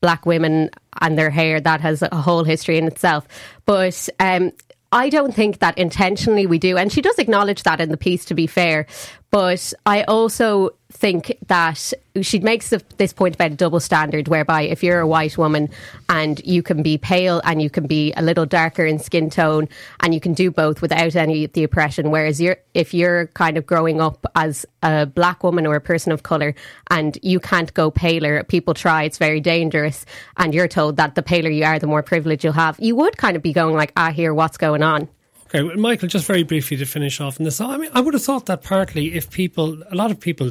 black 0.00 0.26
women 0.26 0.70
and 1.00 1.16
their 1.16 1.30
hair 1.30 1.60
that 1.60 1.80
has 1.80 2.02
a 2.02 2.16
whole 2.16 2.42
history 2.42 2.78
in 2.78 2.86
itself. 2.86 3.28
But 3.64 4.08
um, 4.18 4.50
I 4.92 5.08
don't 5.08 5.34
think 5.34 5.58
that 5.58 5.76
intentionally 5.78 6.46
we 6.46 6.58
do. 6.58 6.76
And 6.76 6.92
she 6.92 7.02
does 7.02 7.18
acknowledge 7.18 7.62
that 7.64 7.80
in 7.80 7.90
the 7.90 7.96
piece, 7.96 8.24
to 8.26 8.34
be 8.34 8.46
fair. 8.46 8.86
But 9.30 9.72
I 9.84 10.04
also 10.04 10.70
think 10.96 11.36
that 11.46 11.92
she 12.22 12.38
makes 12.38 12.72
this 12.96 13.12
point 13.12 13.34
about 13.34 13.52
a 13.52 13.54
double 13.54 13.80
standard, 13.80 14.28
whereby 14.28 14.62
if 14.62 14.82
you're 14.82 15.00
a 15.00 15.06
white 15.06 15.36
woman 15.36 15.68
and 16.08 16.40
you 16.44 16.62
can 16.62 16.82
be 16.82 16.96
pale 16.96 17.42
and 17.44 17.60
you 17.60 17.68
can 17.68 17.86
be 17.86 18.12
a 18.14 18.22
little 18.22 18.46
darker 18.46 18.86
in 18.86 18.98
skin 18.98 19.28
tone 19.28 19.68
and 20.00 20.14
you 20.14 20.20
can 20.20 20.32
do 20.32 20.50
both 20.50 20.80
without 20.80 21.14
any 21.14 21.44
of 21.44 21.52
the 21.52 21.64
oppression, 21.64 22.10
whereas 22.10 22.40
you're, 22.40 22.56
if 22.72 22.94
you're 22.94 23.26
kind 23.28 23.58
of 23.58 23.66
growing 23.66 24.00
up 24.00 24.26
as 24.34 24.64
a 24.82 25.04
black 25.04 25.44
woman 25.44 25.66
or 25.66 25.76
a 25.76 25.80
person 25.80 26.12
of 26.12 26.22
colour 26.22 26.54
and 26.90 27.18
you 27.22 27.38
can't 27.38 27.74
go 27.74 27.90
paler, 27.90 28.42
people 28.44 28.72
try, 28.72 29.02
it's 29.02 29.18
very 29.18 29.40
dangerous, 29.40 30.06
and 30.38 30.54
you're 30.54 30.68
told 30.68 30.96
that 30.96 31.14
the 31.14 31.22
paler 31.22 31.50
you 31.50 31.64
are, 31.64 31.78
the 31.78 31.86
more 31.86 32.02
privilege 32.02 32.42
you'll 32.42 32.54
have, 32.54 32.80
you 32.80 32.96
would 32.96 33.18
kind 33.18 33.36
of 33.36 33.42
be 33.42 33.52
going 33.52 33.76
like, 33.76 33.92
ah, 33.96 34.10
here, 34.10 34.32
what's 34.32 34.56
going 34.56 34.82
on? 34.82 35.08
Okay, 35.48 35.62
Michael, 35.62 36.08
just 36.08 36.26
very 36.26 36.42
briefly 36.42 36.76
to 36.78 36.84
finish 36.84 37.20
off 37.20 37.38
on 37.38 37.44
this. 37.44 37.60
I 37.60 37.76
mean, 37.76 37.90
I 37.94 38.00
would 38.00 38.14
have 38.14 38.24
thought 38.24 38.46
that 38.46 38.64
partly 38.64 39.14
if 39.14 39.30
people, 39.30 39.80
a 39.92 39.94
lot 39.94 40.10
of 40.10 40.18
people 40.18 40.50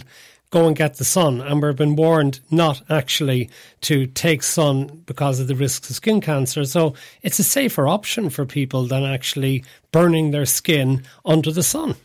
go 0.56 0.68
and 0.68 0.76
get 0.78 0.96
the 0.96 1.04
sun 1.04 1.42
and 1.42 1.62
we've 1.62 1.76
been 1.76 1.98
warned 1.98 2.40
not 2.50 2.82
actually 2.90 3.50
to 3.82 4.08
take 4.08 4.42
sun 4.42 5.04
because 5.06 5.42
of 5.42 5.48
the 5.48 5.56
risks 5.56 5.90
of 5.90 5.98
skin 5.98 6.22
cancer. 6.22 6.64
So 6.64 6.94
it's 7.24 7.40
a 7.40 7.44
safer 7.44 7.90
option 7.90 8.30
for 8.30 8.46
people 8.46 8.88
than 8.88 9.04
actually 9.04 9.66
burning 9.92 10.32
their 10.32 10.46
skin 10.46 11.04
under 11.26 11.52
the 11.52 11.62
sun. 11.62 11.96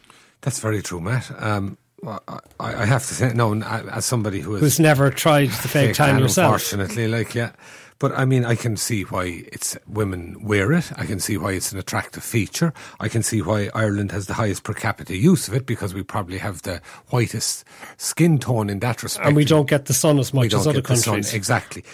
That's 0.40 0.58
very 0.58 0.82
true, 0.82 1.00
Matt. 1.00 1.30
Um, 1.40 1.78
I, 2.06 2.40
I 2.58 2.86
have 2.86 3.06
to 3.06 3.14
say, 3.14 3.32
no, 3.34 3.54
as 3.62 4.04
somebody 4.04 4.40
who 4.40 4.54
has 4.54 4.60
who's 4.62 4.80
never 4.80 5.10
tried 5.10 5.48
the 5.48 5.68
fake 5.68 5.94
tan 5.94 6.18
yourself, 6.18 6.54
unfortunately, 6.54 7.08
like 7.08 7.34
yeah, 7.34 7.52
but 8.00 8.18
I 8.18 8.24
mean, 8.24 8.46
I 8.46 8.54
can 8.54 8.78
see 8.78 9.02
why 9.02 9.44
it's 9.52 9.76
women 9.86 10.42
wear 10.42 10.72
it. 10.72 10.90
I 10.96 11.04
can 11.04 11.20
see 11.20 11.36
why 11.36 11.52
it's 11.52 11.70
an 11.70 11.78
attractive 11.78 12.24
feature. 12.24 12.72
I 12.98 13.08
can 13.08 13.22
see 13.22 13.42
why 13.42 13.68
Ireland 13.74 14.10
has 14.12 14.26
the 14.26 14.34
highest 14.34 14.64
per 14.64 14.72
capita 14.72 15.14
use 15.14 15.48
of 15.48 15.54
it 15.54 15.66
because 15.66 15.92
we 15.92 16.02
probably 16.02 16.38
have 16.38 16.62
the 16.62 16.80
whitest 17.10 17.64
skin 17.98 18.38
tone 18.38 18.70
in 18.70 18.78
that 18.78 19.02
respect. 19.02 19.26
And 19.26 19.36
we 19.36 19.44
don't 19.44 19.68
get 19.68 19.84
the 19.84 19.92
sun 19.92 20.18
as 20.18 20.32
much 20.32 20.54
as 20.54 20.66
other 20.66 20.80
countries. 20.80 21.28
Sun, 21.28 21.36
exactly. 21.36 21.84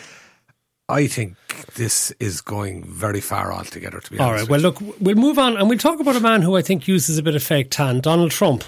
I 0.88 1.08
think 1.08 1.36
this 1.74 2.12
is 2.20 2.40
going 2.40 2.84
very 2.84 3.20
far 3.20 3.52
altogether, 3.52 3.98
to 3.98 4.10
be 4.10 4.20
All 4.20 4.28
honest. 4.28 4.42
All 4.42 4.44
right. 4.44 4.50
Well, 4.50 4.60
look, 4.60 5.00
we'll 5.00 5.16
move 5.16 5.40
on 5.40 5.56
and 5.56 5.68
we'll 5.68 5.78
talk 5.78 5.98
about 5.98 6.14
a 6.14 6.20
man 6.20 6.42
who 6.42 6.56
I 6.56 6.62
think 6.62 6.86
uses 6.86 7.18
a 7.18 7.22
bit 7.24 7.34
of 7.34 7.42
fake 7.42 7.72
tan, 7.72 8.00
Donald 8.00 8.30
Trump. 8.30 8.62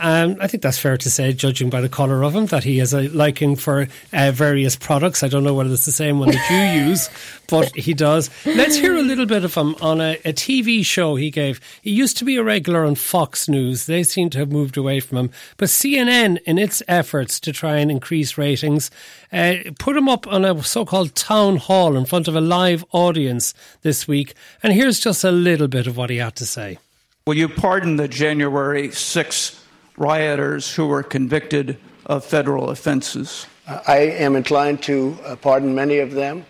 Um, 0.00 0.36
I 0.40 0.46
think 0.46 0.62
that's 0.62 0.78
fair 0.78 0.96
to 0.96 1.10
say, 1.10 1.32
judging 1.32 1.70
by 1.70 1.80
the 1.80 1.88
colour 1.88 2.22
of 2.22 2.34
him, 2.34 2.46
that 2.46 2.64
he 2.64 2.78
has 2.78 2.94
a 2.94 3.08
liking 3.08 3.56
for 3.56 3.88
uh, 4.12 4.30
various 4.32 4.76
products. 4.76 5.22
I 5.22 5.28
don't 5.28 5.44
know 5.44 5.54
whether 5.54 5.72
it's 5.72 5.86
the 5.86 5.92
same 5.92 6.18
one 6.18 6.30
that 6.30 6.50
you 6.50 6.86
use, 6.88 7.08
but 7.48 7.74
he 7.74 7.94
does. 7.94 8.30
Let's 8.46 8.76
hear 8.76 8.96
a 8.96 9.02
little 9.02 9.26
bit 9.26 9.44
of 9.44 9.54
him 9.54 9.74
on 9.80 10.00
a, 10.00 10.14
a, 10.24 10.32
TV 10.32 10.84
show 10.84 11.16
he 11.16 11.30
gave. 11.30 11.60
He 11.82 11.90
used 11.90 12.16
to 12.18 12.24
be 12.24 12.36
a 12.36 12.44
regular 12.44 12.84
on 12.84 12.94
Fox 12.94 13.48
News. 13.48 13.86
They 13.86 14.02
seem 14.02 14.30
to 14.30 14.38
have 14.38 14.52
moved 14.52 14.76
away 14.76 15.00
from 15.00 15.18
him. 15.18 15.30
But 15.56 15.68
CNN, 15.68 16.38
in 16.44 16.58
its 16.58 16.82
efforts 16.86 17.40
to 17.40 17.52
try 17.52 17.78
and 17.78 17.90
increase 17.90 18.38
ratings, 18.38 18.90
uh, 19.32 19.54
put 19.78 19.96
him 19.96 20.08
up 20.08 20.26
on 20.26 20.44
a 20.44 20.62
so 20.62 20.84
called 20.84 21.14
town 21.14 21.56
hall 21.56 21.96
in 21.96 22.04
front 22.04 22.28
of 22.28 22.36
a 22.36 22.40
live 22.40 22.84
audience 22.92 23.52
this 23.82 24.06
week. 24.06 24.34
And 24.62 24.72
here's 24.72 25.00
just 25.00 25.24
a 25.24 25.32
little 25.32 25.68
bit 25.68 25.86
of 25.86 25.96
what 25.96 26.10
he 26.10 26.18
had 26.18 26.36
to 26.36 26.46
say. 26.46 26.78
Will 27.26 27.36
you 27.36 27.48
pardon 27.48 27.96
the 27.96 28.08
January 28.08 28.88
6th? 28.88 29.58
Rioters 29.98 30.74
who 30.74 30.86
were 30.86 31.02
convicted 31.02 31.78
of 32.06 32.24
federal 32.24 32.70
offenses? 32.70 33.46
I 33.86 33.98
am 33.98 34.36
inclined 34.36 34.82
to 34.84 35.18
uh, 35.24 35.36
pardon 35.36 35.74
many 35.74 35.98
of 35.98 36.12
them. 36.12 36.46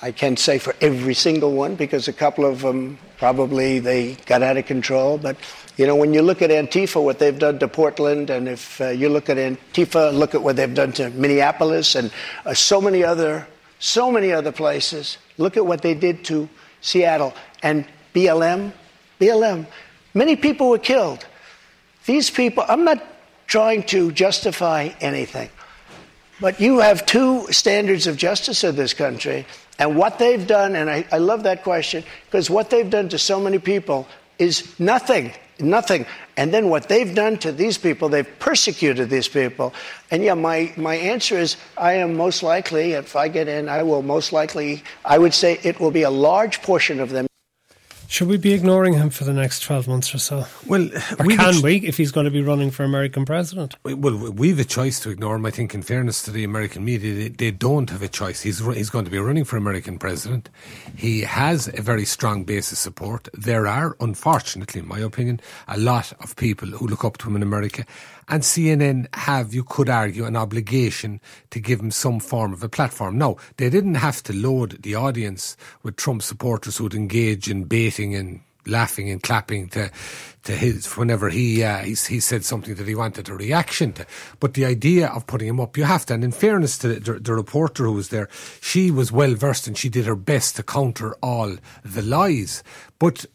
I 0.00 0.12
can't 0.12 0.38
say 0.38 0.58
for 0.58 0.74
every 0.80 1.14
single 1.14 1.52
one 1.52 1.76
because 1.76 2.08
a 2.08 2.12
couple 2.12 2.44
of 2.44 2.60
them 2.60 2.98
probably 3.18 3.78
they 3.78 4.14
got 4.26 4.42
out 4.42 4.56
of 4.56 4.66
control. 4.66 5.18
But 5.18 5.36
you 5.76 5.86
know, 5.86 5.96
when 5.96 6.14
you 6.14 6.22
look 6.22 6.42
at 6.42 6.50
Antifa, 6.50 7.02
what 7.02 7.18
they've 7.18 7.38
done 7.38 7.58
to 7.58 7.68
Portland, 7.68 8.30
and 8.30 8.48
if 8.48 8.80
uh, 8.80 8.88
you 8.88 9.08
look 9.08 9.28
at 9.28 9.36
Antifa, 9.36 10.12
look 10.12 10.34
at 10.34 10.42
what 10.42 10.56
they've 10.56 10.72
done 10.72 10.92
to 10.92 11.10
Minneapolis, 11.10 11.94
and 11.94 12.10
uh, 12.46 12.54
so 12.54 12.80
many 12.80 13.02
other 13.02 13.46
so 13.78 14.10
many 14.10 14.32
other 14.32 14.52
places. 14.52 15.18
Look 15.36 15.56
at 15.56 15.66
what 15.66 15.82
they 15.82 15.94
did 15.94 16.24
to 16.26 16.48
Seattle 16.80 17.34
and 17.62 17.84
BLM. 18.14 18.72
BLM. 19.20 19.66
Many 20.14 20.36
people 20.36 20.70
were 20.70 20.78
killed. 20.78 21.26
These 22.06 22.30
people, 22.30 22.64
I'm 22.68 22.84
not 22.84 23.02
trying 23.46 23.82
to 23.84 24.12
justify 24.12 24.90
anything, 25.00 25.50
but 26.40 26.60
you 26.60 26.80
have 26.80 27.06
two 27.06 27.46
standards 27.52 28.06
of 28.06 28.16
justice 28.16 28.64
in 28.64 28.76
this 28.76 28.94
country, 28.94 29.46
and 29.78 29.96
what 29.96 30.18
they've 30.18 30.46
done, 30.46 30.76
and 30.76 30.88
I, 30.90 31.04
I 31.10 31.18
love 31.18 31.42
that 31.44 31.62
question, 31.62 32.04
because 32.26 32.48
what 32.50 32.70
they've 32.70 32.88
done 32.88 33.08
to 33.10 33.18
so 33.18 33.40
many 33.40 33.58
people 33.58 34.06
is 34.38 34.78
nothing 34.78 35.32
nothing. 35.60 36.06
And 36.36 36.52
then 36.52 36.68
what 36.68 36.88
they've 36.88 37.14
done 37.14 37.38
to 37.38 37.52
these 37.52 37.78
people, 37.78 38.08
they've 38.08 38.28
persecuted 38.38 39.10
these 39.10 39.28
people. 39.28 39.72
And 40.10 40.22
yeah, 40.22 40.34
my, 40.34 40.72
my 40.76 40.96
answer 40.96 41.38
is 41.38 41.56
I 41.76 41.94
am 41.94 42.16
most 42.16 42.42
likely, 42.42 42.92
if 42.92 43.14
I 43.16 43.28
get 43.28 43.48
in, 43.48 43.68
I 43.68 43.82
will 43.82 44.02
most 44.02 44.32
likely, 44.32 44.82
I 45.04 45.18
would 45.18 45.34
say 45.34 45.58
it 45.62 45.80
will 45.80 45.90
be 45.90 46.02
a 46.02 46.10
large 46.10 46.62
portion 46.62 47.00
of 47.00 47.10
them. 47.10 47.26
Should 48.14 48.28
we 48.28 48.36
be 48.36 48.52
ignoring 48.52 48.94
him 48.94 49.10
for 49.10 49.24
the 49.24 49.32
next 49.32 49.64
12 49.64 49.88
months 49.88 50.14
or 50.14 50.18
so? 50.18 50.46
Well, 50.68 50.88
Or 51.18 51.26
we've 51.26 51.36
can 51.36 51.54
ch- 51.54 51.62
we, 51.64 51.76
if 51.78 51.96
he's 51.96 52.12
going 52.12 52.26
to 52.26 52.30
be 52.30 52.42
running 52.42 52.70
for 52.70 52.84
American 52.84 53.24
president? 53.24 53.74
Well, 53.82 54.30
we've 54.30 54.60
a 54.60 54.64
choice 54.64 55.00
to 55.00 55.10
ignore 55.10 55.34
him. 55.34 55.44
I 55.44 55.50
think, 55.50 55.74
in 55.74 55.82
fairness 55.82 56.22
to 56.22 56.30
the 56.30 56.44
American 56.44 56.84
media, 56.84 57.12
they, 57.12 57.28
they 57.30 57.50
don't 57.50 57.90
have 57.90 58.02
a 58.02 58.08
choice. 58.08 58.40
He's 58.40 58.60
he's 58.66 58.88
going 58.88 59.04
to 59.04 59.10
be 59.10 59.18
running 59.18 59.42
for 59.42 59.56
American 59.56 59.98
president. 59.98 60.48
He 60.96 61.22
has 61.22 61.66
a 61.66 61.82
very 61.82 62.04
strong 62.04 62.44
base 62.44 62.70
of 62.70 62.78
support. 62.78 63.28
There 63.34 63.66
are, 63.66 63.96
unfortunately, 63.98 64.82
in 64.82 64.86
my 64.86 65.00
opinion, 65.00 65.40
a 65.66 65.76
lot 65.76 66.12
of 66.20 66.36
people 66.36 66.68
who 66.68 66.86
look 66.86 67.04
up 67.04 67.18
to 67.18 67.28
him 67.28 67.34
in 67.34 67.42
America. 67.42 67.84
And 68.28 68.42
CNN 68.42 69.14
have, 69.14 69.52
you 69.52 69.64
could 69.64 69.88
argue, 69.88 70.24
an 70.24 70.36
obligation 70.36 71.20
to 71.50 71.60
give 71.60 71.80
him 71.80 71.90
some 71.90 72.20
form 72.20 72.52
of 72.52 72.62
a 72.62 72.68
platform. 72.68 73.18
No, 73.18 73.36
they 73.56 73.70
didn't 73.70 73.96
have 73.96 74.22
to 74.24 74.32
load 74.32 74.82
the 74.82 74.94
audience 74.94 75.56
with 75.82 75.96
Trump 75.96 76.22
supporters 76.22 76.78
who'd 76.78 76.94
engage 76.94 77.50
in 77.50 77.64
baiting 77.64 78.14
and 78.14 78.40
laughing 78.66 79.10
and 79.10 79.22
clapping 79.22 79.68
to 79.68 79.90
to 80.42 80.52
his 80.52 80.96
whenever 80.96 81.30
he 81.30 81.62
uh, 81.62 81.78
he, 81.78 81.90
he 81.90 82.20
said 82.20 82.44
something 82.44 82.74
that 82.74 82.86
he 82.86 82.94
wanted 82.94 83.28
a 83.28 83.34
reaction 83.34 83.92
to. 83.94 84.06
But 84.40 84.54
the 84.54 84.64
idea 84.64 85.08
of 85.08 85.26
putting 85.26 85.48
him 85.48 85.60
up, 85.60 85.76
you 85.76 85.84
have 85.84 86.06
to. 86.06 86.14
And 86.14 86.24
in 86.24 86.32
fairness 86.32 86.78
to 86.78 87.00
the, 87.00 87.14
the 87.14 87.34
reporter 87.34 87.84
who 87.84 87.92
was 87.92 88.10
there, 88.10 88.28
she 88.60 88.90
was 88.90 89.10
well 89.10 89.34
versed 89.34 89.66
and 89.66 89.76
she 89.76 89.88
did 89.88 90.06
her 90.06 90.16
best 90.16 90.56
to 90.56 90.62
counter 90.62 91.14
all 91.22 91.56
the 91.84 92.02
lies. 92.02 92.62
But. 92.98 93.26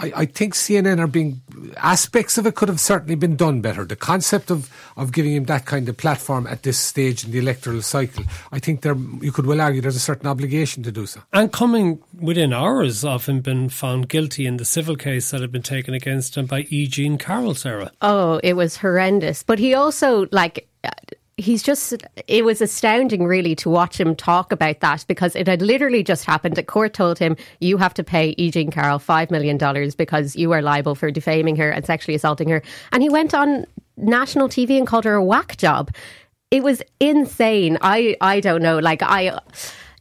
I, 0.00 0.12
I 0.16 0.24
think 0.24 0.54
CNN 0.54 0.98
are 0.98 1.06
being 1.06 1.42
aspects 1.76 2.38
of 2.38 2.46
it 2.46 2.54
could 2.54 2.68
have 2.68 2.80
certainly 2.80 3.14
been 3.14 3.36
done 3.36 3.60
better. 3.60 3.84
The 3.84 3.96
concept 3.96 4.50
of, 4.50 4.72
of 4.96 5.12
giving 5.12 5.34
him 5.34 5.44
that 5.44 5.66
kind 5.66 5.88
of 5.88 5.96
platform 5.96 6.46
at 6.46 6.62
this 6.62 6.78
stage 6.78 7.24
in 7.24 7.32
the 7.32 7.38
electoral 7.38 7.82
cycle, 7.82 8.24
I 8.50 8.58
think 8.58 8.80
there 8.80 8.96
you 9.20 9.30
could 9.30 9.46
well 9.46 9.60
argue 9.60 9.82
there's 9.82 9.96
a 9.96 10.00
certain 10.00 10.26
obligation 10.26 10.82
to 10.84 10.92
do 10.92 11.06
so. 11.06 11.20
And 11.32 11.52
coming 11.52 12.02
within 12.18 12.52
hours 12.52 13.04
of 13.04 13.26
him 13.26 13.40
being 13.40 13.68
found 13.68 14.08
guilty 14.08 14.46
in 14.46 14.56
the 14.56 14.64
civil 14.64 14.96
case 14.96 15.30
that 15.30 15.42
had 15.42 15.52
been 15.52 15.62
taken 15.62 15.92
against 15.92 16.36
him 16.36 16.46
by 16.46 16.60
E. 16.70 16.86
Jean 16.86 17.18
Carroll, 17.18 17.54
Sarah. 17.54 17.92
Oh, 18.00 18.40
it 18.42 18.54
was 18.54 18.78
horrendous. 18.78 19.42
But 19.42 19.58
he 19.58 19.74
also, 19.74 20.26
like, 20.32 20.66
he's 21.40 21.62
just, 21.62 21.94
it 22.26 22.44
was 22.44 22.60
astounding 22.60 23.24
really 23.24 23.54
to 23.56 23.70
watch 23.70 23.98
him 23.98 24.14
talk 24.14 24.52
about 24.52 24.80
that 24.80 25.04
because 25.08 25.34
it 25.34 25.48
had 25.48 25.62
literally 25.62 26.02
just 26.02 26.24
happened. 26.24 26.56
The 26.56 26.62
court 26.62 26.94
told 26.94 27.18
him, 27.18 27.36
you 27.60 27.78
have 27.78 27.94
to 27.94 28.04
pay 28.04 28.34
E. 28.36 28.50
Jean 28.50 28.70
Carroll 28.70 28.98
$5 28.98 29.30
million 29.30 29.58
because 29.96 30.36
you 30.36 30.52
are 30.52 30.62
liable 30.62 30.94
for 30.94 31.10
defaming 31.10 31.56
her 31.56 31.70
and 31.70 31.84
sexually 31.84 32.14
assaulting 32.14 32.48
her. 32.50 32.62
And 32.92 33.02
he 33.02 33.08
went 33.08 33.34
on 33.34 33.66
national 33.96 34.48
TV 34.48 34.78
and 34.78 34.86
called 34.86 35.04
her 35.04 35.14
a 35.14 35.24
whack 35.24 35.56
job. 35.56 35.90
It 36.50 36.62
was 36.62 36.82
insane. 36.98 37.78
I, 37.80 38.16
I 38.20 38.40
don't 38.40 38.62
know. 38.62 38.78
Like, 38.78 39.02
I. 39.02 39.38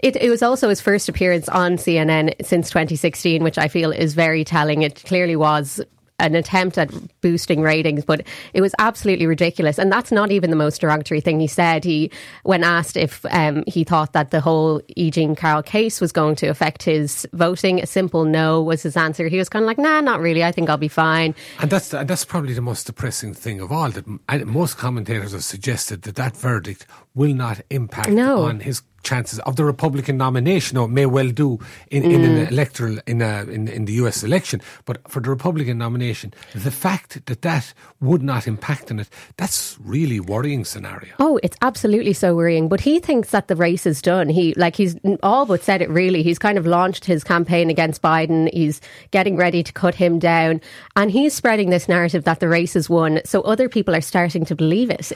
It, 0.01 0.15
it 0.15 0.29
was 0.29 0.41
also 0.41 0.69
his 0.69 0.79
first 0.79 1.09
appearance 1.09 1.49
on 1.49 1.73
CNN 1.73 2.33
since 2.41 2.69
2016, 2.69 3.43
which 3.43 3.57
I 3.57 3.67
feel 3.67 3.91
is 3.91 4.13
very 4.13 4.45
telling. 4.45 4.81
It 4.81 5.03
clearly 5.03 5.35
was 5.35 5.81
an 6.19 6.35
attempt 6.35 6.77
at 6.77 6.89
boosting 7.21 7.61
ratings, 7.61 8.05
but 8.05 8.21
it 8.53 8.61
was 8.61 8.73
absolutely 8.79 9.25
ridiculous. 9.25 9.77
And 9.77 9.91
that's 9.91 10.11
not 10.11 10.31
even 10.31 10.49
the 10.49 10.55
most 10.55 10.81
derogatory 10.81 11.21
thing 11.21 11.39
he 11.39 11.47
said. 11.47 11.83
He, 11.83 12.11
when 12.43 12.63
asked 12.63 12.97
if 12.97 13.25
um, 13.31 13.63
he 13.67 13.83
thought 13.83 14.13
that 14.13 14.31
the 14.31 14.41
whole 14.41 14.81
Eugene 14.95 15.35
Carroll 15.35 15.63
case 15.63 16.01
was 16.01 16.11
going 16.11 16.35
to 16.37 16.47
affect 16.47 16.83
his 16.83 17.27
voting, 17.33 17.79
a 17.81 17.85
simple 17.85 18.25
no 18.25 18.61
was 18.61 18.83
his 18.83 18.97
answer. 18.97 19.27
He 19.27 19.37
was 19.37 19.49
kind 19.49 19.63
of 19.63 19.67
like, 19.67 19.77
nah, 19.77 20.01
not 20.01 20.19
really. 20.19 20.43
I 20.43 20.51
think 20.51 20.69
I'll 20.69 20.77
be 20.77 20.87
fine. 20.87 21.35
And 21.59 21.69
that's 21.69 21.89
that's 21.89 22.25
probably 22.25 22.53
the 22.53 22.61
most 22.61 22.85
depressing 22.85 23.33
thing 23.33 23.59
of 23.61 23.71
all. 23.71 23.89
That 23.89 24.05
most 24.47 24.77
commentators 24.77 25.31
have 25.33 25.43
suggested 25.43 26.03
that 26.03 26.15
that 26.15 26.35
verdict 26.37 26.85
will 27.15 27.33
not 27.33 27.61
impact 27.69 28.09
No. 28.09 28.43
on 28.43 28.59
his 28.61 28.81
chances 29.03 29.39
of 29.39 29.55
the 29.55 29.63
Republican 29.65 30.17
nomination. 30.17 30.77
Or 30.77 30.85
it 30.85 30.91
may 30.91 31.05
well 31.05 31.29
do 31.29 31.59
in, 31.89 32.03
in 32.03 32.21
an 32.23 32.29
Mm. 32.29 32.51
electoral 32.51 32.97
in, 33.07 33.21
a, 33.21 33.43
in 33.43 33.67
in 33.67 33.85
the 33.85 33.93
U.S. 33.93 34.23
election, 34.23 34.61
but 34.85 34.97
for 35.09 35.19
the 35.21 35.29
Republican 35.29 35.77
nomination, 35.77 36.33
the 36.53 36.71
fact 36.71 37.25
that 37.25 37.41
that 37.41 37.73
would 38.01 38.21
not 38.23 38.47
impact 38.47 38.91
on 38.91 38.99
it, 38.99 39.09
that's 39.37 39.77
really 39.83 40.19
worrying 40.19 40.65
scenario. 40.65 41.13
Oh, 41.19 41.39
it's 41.43 41.57
absolutely 41.61 42.13
so 42.13 42.35
worrying. 42.35 42.69
But 42.69 42.81
he 42.81 42.99
thinks 42.99 43.31
that 43.31 43.47
the 43.47 43.55
race 43.55 43.85
is 43.85 44.01
done. 44.01 44.29
He 44.29 44.53
like 44.55 44.75
he's 44.75 44.95
all 45.23 45.45
but 45.45 45.63
said 45.63 45.81
it. 45.81 45.89
Really, 45.89 46.23
he's 46.23 46.39
kind 46.39 46.57
of 46.57 46.65
launched 46.65 47.05
his 47.05 47.23
campaign 47.23 47.69
against 47.69 48.01
Biden. 48.01 48.49
He's 48.53 48.79
getting 49.11 49.35
ready 49.37 49.63
to 49.63 49.73
cut 49.73 49.95
him 49.95 50.19
down, 50.19 50.61
and 50.95 51.11
he's 51.11 51.33
spreading 51.33 51.69
this 51.71 51.87
narrative 51.87 52.23
that 52.25 52.39
the 52.39 52.47
race 52.47 52.75
is 52.75 52.89
won. 52.89 53.19
So 53.25 53.41
other 53.41 53.69
people 53.69 53.95
are 53.95 54.01
starting 54.01 54.45
to 54.45 54.55
believe 54.55 54.89
it. 54.89 55.11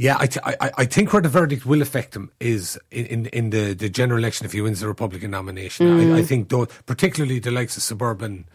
Yeah, 0.00 0.16
I, 0.18 0.26
th- 0.26 0.42
I, 0.46 0.70
I 0.78 0.84
think 0.86 1.12
where 1.12 1.20
the 1.20 1.28
verdict 1.28 1.66
will 1.66 1.82
affect 1.82 2.16
him 2.16 2.30
is 2.40 2.78
in, 2.90 3.04
in, 3.06 3.26
in 3.26 3.50
the, 3.50 3.74
the 3.74 3.90
general 3.90 4.18
election 4.18 4.46
if 4.46 4.52
he 4.52 4.62
wins 4.62 4.80
the 4.80 4.88
Republican 4.88 5.30
nomination. 5.32 5.86
Mm. 5.86 6.14
I, 6.14 6.18
I 6.20 6.22
think, 6.22 6.48
though, 6.48 6.64
particularly 6.86 7.38
the 7.38 7.50
likes 7.50 7.76
of 7.76 7.82
suburban 7.82 8.46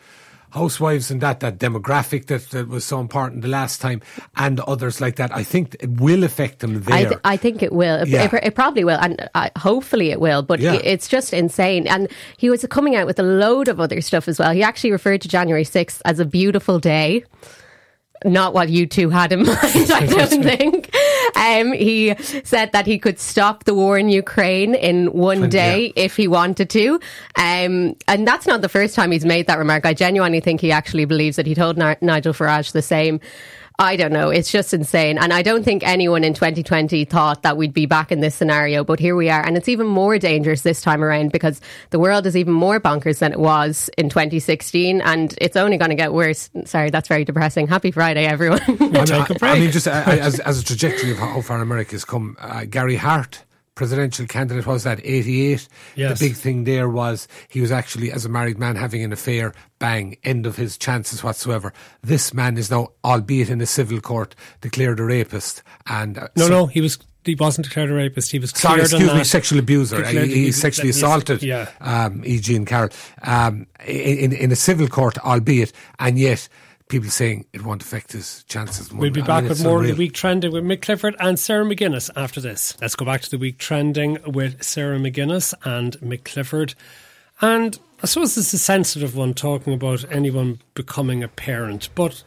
housewives 0.51 1.11
and 1.11 1.21
that 1.21 1.41
that 1.41 1.59
demographic 1.59 2.27
that, 2.27 2.49
that 2.49 2.67
was 2.67 2.83
so 2.85 2.99
important 2.99 3.43
the 3.43 3.47
last 3.47 3.79
time, 3.79 4.01
and 4.37 4.59
others 4.61 4.99
like 5.01 5.17
that, 5.17 5.31
I 5.35 5.43
think 5.43 5.75
it 5.81 5.99
will 5.99 6.23
affect 6.23 6.63
him 6.63 6.81
there. 6.81 6.95
I, 6.95 7.03
th- 7.03 7.19
I 7.25 7.37
think 7.37 7.61
it 7.61 7.73
will. 7.73 8.01
It, 8.01 8.07
Yeah. 8.07 8.23
it, 8.23 8.33
it 8.41 8.55
probably 8.55 8.83
will, 8.83 8.97
and 8.99 9.29
uh, 9.35 9.49
hopefully 9.55 10.09
it 10.09 10.19
will. 10.19 10.41
But 10.41 10.59
Yeah. 10.61 10.79
it's 10.83 11.07
just 11.07 11.31
insane. 11.31 11.85
And 11.87 12.07
he 12.37 12.49
was 12.49 12.65
coming 12.71 12.95
out 12.95 13.05
with 13.05 13.19
a 13.19 13.23
load 13.23 13.67
of 13.67 13.79
other 13.79 14.01
stuff 14.01 14.27
as 14.27 14.39
well. 14.39 14.51
He 14.51 14.63
actually 14.63 14.93
referred 14.93 15.21
to 15.21 15.27
January 15.27 15.63
sixth 15.63 16.01
as 16.05 16.19
a 16.19 16.25
beautiful 16.25 16.79
day. 16.79 17.23
Not 18.23 18.53
what 18.55 18.69
you 18.69 18.87
two 18.87 19.09
had 19.09 19.33
in 19.33 19.39
mind, 19.45 19.59
I 19.61 20.07
don't 20.07 20.41
think. 20.43 20.89
Um, 21.45 21.73
he 21.73 22.15
said 22.43 22.71
that 22.71 22.85
he 22.87 22.97
could 22.97 23.19
stop 23.19 23.65
the 23.65 23.75
war 23.75 23.97
in 23.99 24.09
Ukraine 24.09 24.73
in 24.73 25.13
one 25.13 25.49
day 25.49 25.93
if 25.95 26.15
he 26.15 26.27
wanted 26.27 26.69
to. 26.71 26.99
Um, 27.35 27.95
and 28.07 28.27
that's 28.27 28.47
not 28.47 28.61
the 28.61 28.69
first 28.69 28.95
time 28.95 29.11
he's 29.11 29.25
made 29.25 29.45
that 29.47 29.59
remark. 29.59 29.85
I 29.85 29.93
genuinely 29.93 30.39
think 30.39 30.59
he 30.59 30.71
actually 30.71 31.05
believes 31.05 31.35
that 31.35 31.45
he 31.45 31.53
told 31.53 31.77
Ni- 31.77 31.95
Nigel 32.01 32.33
Farage 32.33 32.71
the 32.71 32.81
same. 32.81 33.19
I 33.77 33.97
don't 33.97 34.13
know. 34.13 34.29
It's 34.29 34.51
just 34.51 34.73
insane. 34.73 35.17
And 35.17 35.33
I 35.33 35.41
don't 35.41 35.63
think 35.63 35.83
anyone 35.85 36.23
in 36.23 36.33
2020 36.33 37.03
thought 37.05 37.43
that 37.43 37.57
we'd 37.57 37.73
be 37.73 37.85
back 37.85 38.09
in 38.11 38.21
this 38.21 38.33
scenario, 38.33 38.85
but 38.85 38.99
here 38.99 39.15
we 39.17 39.29
are. 39.29 39.45
And 39.45 39.57
it's 39.57 39.67
even 39.67 39.85
more 39.85 40.17
dangerous 40.17 40.61
this 40.61 40.81
time 40.81 41.03
around 41.03 41.33
because 41.33 41.59
the 41.89 41.99
world 41.99 42.25
is 42.25 42.37
even 42.37 42.53
more 42.53 42.79
bonkers 42.79 43.19
than 43.19 43.33
it 43.33 43.39
was 43.39 43.89
in 43.97 44.07
2016. 44.07 45.01
And 45.01 45.33
it's 45.41 45.57
only 45.57 45.75
going 45.77 45.89
to 45.89 45.95
get 45.95 46.13
worse. 46.13 46.49
Sorry, 46.65 46.89
that's 46.89 47.09
very 47.09 47.25
depressing. 47.25 47.67
Happy 47.67 47.91
Friday, 47.91 48.25
everyone. 48.25 48.61
I 48.61 48.71
mean, 48.79 48.93
take 49.05 49.09
a 49.11 49.15
I- 49.15 49.35
I 49.35 49.37
break. 49.39 49.59
mean, 49.59 49.71
just 49.71 49.87
uh, 49.89 50.03
as, 50.07 50.39
as 50.39 50.59
a 50.61 50.63
trajectory 50.63 51.11
of 51.11 51.17
how, 51.17 51.27
how 51.27 51.41
far 51.41 51.61
America 51.61 51.91
has 51.91 52.05
come, 52.05 52.37
uh, 52.39 52.63
Gary 52.65 52.95
Hart, 52.95 53.43
presidential 53.75 54.25
candidate, 54.25 54.65
was 54.65 54.83
that 54.83 54.99
88? 55.03 55.67
Yes. 55.95 56.17
The 56.19 56.27
big 56.29 56.35
thing 56.35 56.63
there 56.63 56.89
was 56.89 57.27
he 57.49 57.61
was 57.61 57.71
actually, 57.71 58.11
as 58.11 58.25
a 58.25 58.29
married 58.29 58.57
man, 58.57 58.75
having 58.75 59.03
an 59.03 59.13
affair, 59.13 59.53
bang, 59.79 60.17
end 60.23 60.45
of 60.45 60.55
his 60.55 60.77
chances 60.77 61.23
whatsoever. 61.23 61.73
This 62.01 62.33
man 62.33 62.57
is 62.57 62.71
now, 62.71 62.89
albeit 63.03 63.49
in 63.49 63.61
a 63.61 63.65
civil 63.65 63.99
court, 64.01 64.33
declared 64.61 64.99
a 64.99 65.03
rapist. 65.03 65.61
And 65.87 66.17
uh, 66.17 66.27
No, 66.35 66.45
so- 66.45 66.49
no, 66.49 66.65
he 66.67 66.81
was. 66.81 66.97
He 67.25 67.33
wasn't 67.33 67.65
declared 67.65 67.89
a 67.89 67.93
rapist. 67.95 68.31
He 68.31 68.37
was 68.37 68.51
Sorry, 68.51 68.81
excuse 68.81 69.11
me, 69.11 69.23
sexual 69.23 69.57
abuser. 69.57 69.97
Declared- 69.97 70.27
He, 70.29 70.43
he 70.45 70.51
sexually 70.51 70.91
assaulted 70.91 71.41
Yeah. 71.41 71.69
um, 71.81 72.21
E. 72.23 72.39
Jean 72.39 72.65
Carroll 72.65 72.91
um, 73.23 73.65
in, 73.83 74.31
in 74.31 74.51
a 74.51 74.55
civil 74.55 74.87
court, 74.87 75.17
albeit, 75.17 75.73
and 75.97 76.19
yet 76.19 76.47
people 76.87 77.09
saying 77.09 77.45
it 77.53 77.63
won't 77.63 77.81
affect 77.81 78.11
his 78.11 78.43
chances. 78.43 78.91
We'll 78.91 79.09
be 79.09 79.21
I 79.21 79.25
back 79.25 79.43
mean, 79.43 79.49
with 79.49 79.59
it's 79.59 79.63
more 79.63 79.81
of 79.81 79.87
the 79.87 79.93
week 79.93 80.13
trending 80.13 80.51
with 80.51 80.63
Mick 80.63 80.81
Clifford 80.81 81.15
and 81.19 81.39
Sarah 81.39 81.65
McGuinness 81.65 82.09
after 82.15 82.39
this. 82.39 82.79
Let's 82.81 82.95
go 82.95 83.05
back 83.05 83.21
to 83.21 83.31
the 83.31 83.37
week 83.37 83.57
trending 83.57 84.19
with 84.25 84.63
Sarah 84.63 84.99
McGuinness 84.99 85.53
and 85.63 85.93
Mick 85.99 86.25
Clifford. 86.25 86.75
And 87.41 87.79
I 88.03 88.05
suppose 88.05 88.35
this 88.35 88.47
is 88.47 88.53
a 88.53 88.63
sensitive 88.63 89.15
one 89.15 89.33
talking 89.33 89.73
about 89.73 90.05
anyone 90.11 90.59
becoming 90.73 91.23
a 91.23 91.27
parent, 91.27 91.89
but 91.95 92.23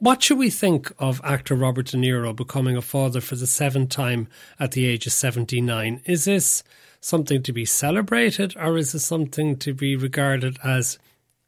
what 0.00 0.22
should 0.22 0.38
we 0.38 0.50
think 0.50 0.92
of 1.00 1.20
actor 1.24 1.56
Robert 1.56 1.86
De 1.86 1.96
Niro 1.96 2.34
becoming 2.34 2.76
a 2.76 2.82
father 2.82 3.20
for 3.20 3.34
the 3.34 3.48
seventh 3.48 3.90
time 3.90 4.28
at 4.60 4.72
the 4.72 4.86
age 4.86 5.06
of 5.06 5.12
79? 5.12 6.02
Is 6.04 6.24
this 6.24 6.62
something 7.00 7.42
to 7.42 7.52
be 7.52 7.64
celebrated 7.64 8.54
or 8.56 8.78
is 8.78 8.92
this 8.92 9.04
something 9.04 9.56
to 9.56 9.74
be 9.74 9.96
regarded 9.96 10.56
as 10.62 10.98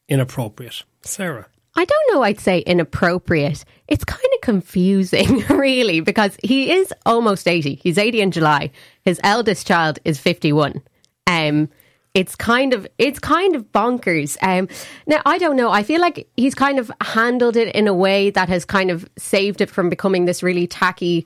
inappropriate? 0.08 0.82
Sarah. 1.02 1.46
I 1.76 1.84
don't 1.84 2.14
know, 2.14 2.22
I'd 2.22 2.40
say 2.40 2.60
inappropriate. 2.60 3.64
It's 3.88 4.04
kind 4.04 4.24
of 4.34 4.40
confusing, 4.40 5.38
really, 5.48 6.00
because 6.00 6.36
he 6.42 6.72
is 6.72 6.92
almost 7.06 7.46
80. 7.46 7.76
He's 7.76 7.98
80 7.98 8.20
in 8.20 8.30
July. 8.30 8.70
His 9.02 9.20
eldest 9.22 9.66
child 9.66 9.98
is 10.04 10.18
51. 10.18 10.82
Um, 11.26 11.68
it's 12.12 12.34
kind 12.34 12.72
of 12.72 12.88
it's 12.98 13.20
kind 13.20 13.54
of 13.54 13.70
bonkers. 13.70 14.36
Um, 14.42 14.68
now 15.06 15.22
I 15.24 15.38
don't 15.38 15.56
know. 15.56 15.70
I 15.70 15.84
feel 15.84 16.00
like 16.00 16.28
he's 16.36 16.56
kind 16.56 16.78
of 16.80 16.90
handled 17.00 17.56
it 17.56 17.74
in 17.74 17.86
a 17.86 17.94
way 17.94 18.30
that 18.30 18.48
has 18.48 18.64
kind 18.64 18.90
of 18.90 19.08
saved 19.16 19.60
it 19.60 19.70
from 19.70 19.88
becoming 19.88 20.24
this 20.24 20.42
really 20.42 20.66
tacky 20.66 21.24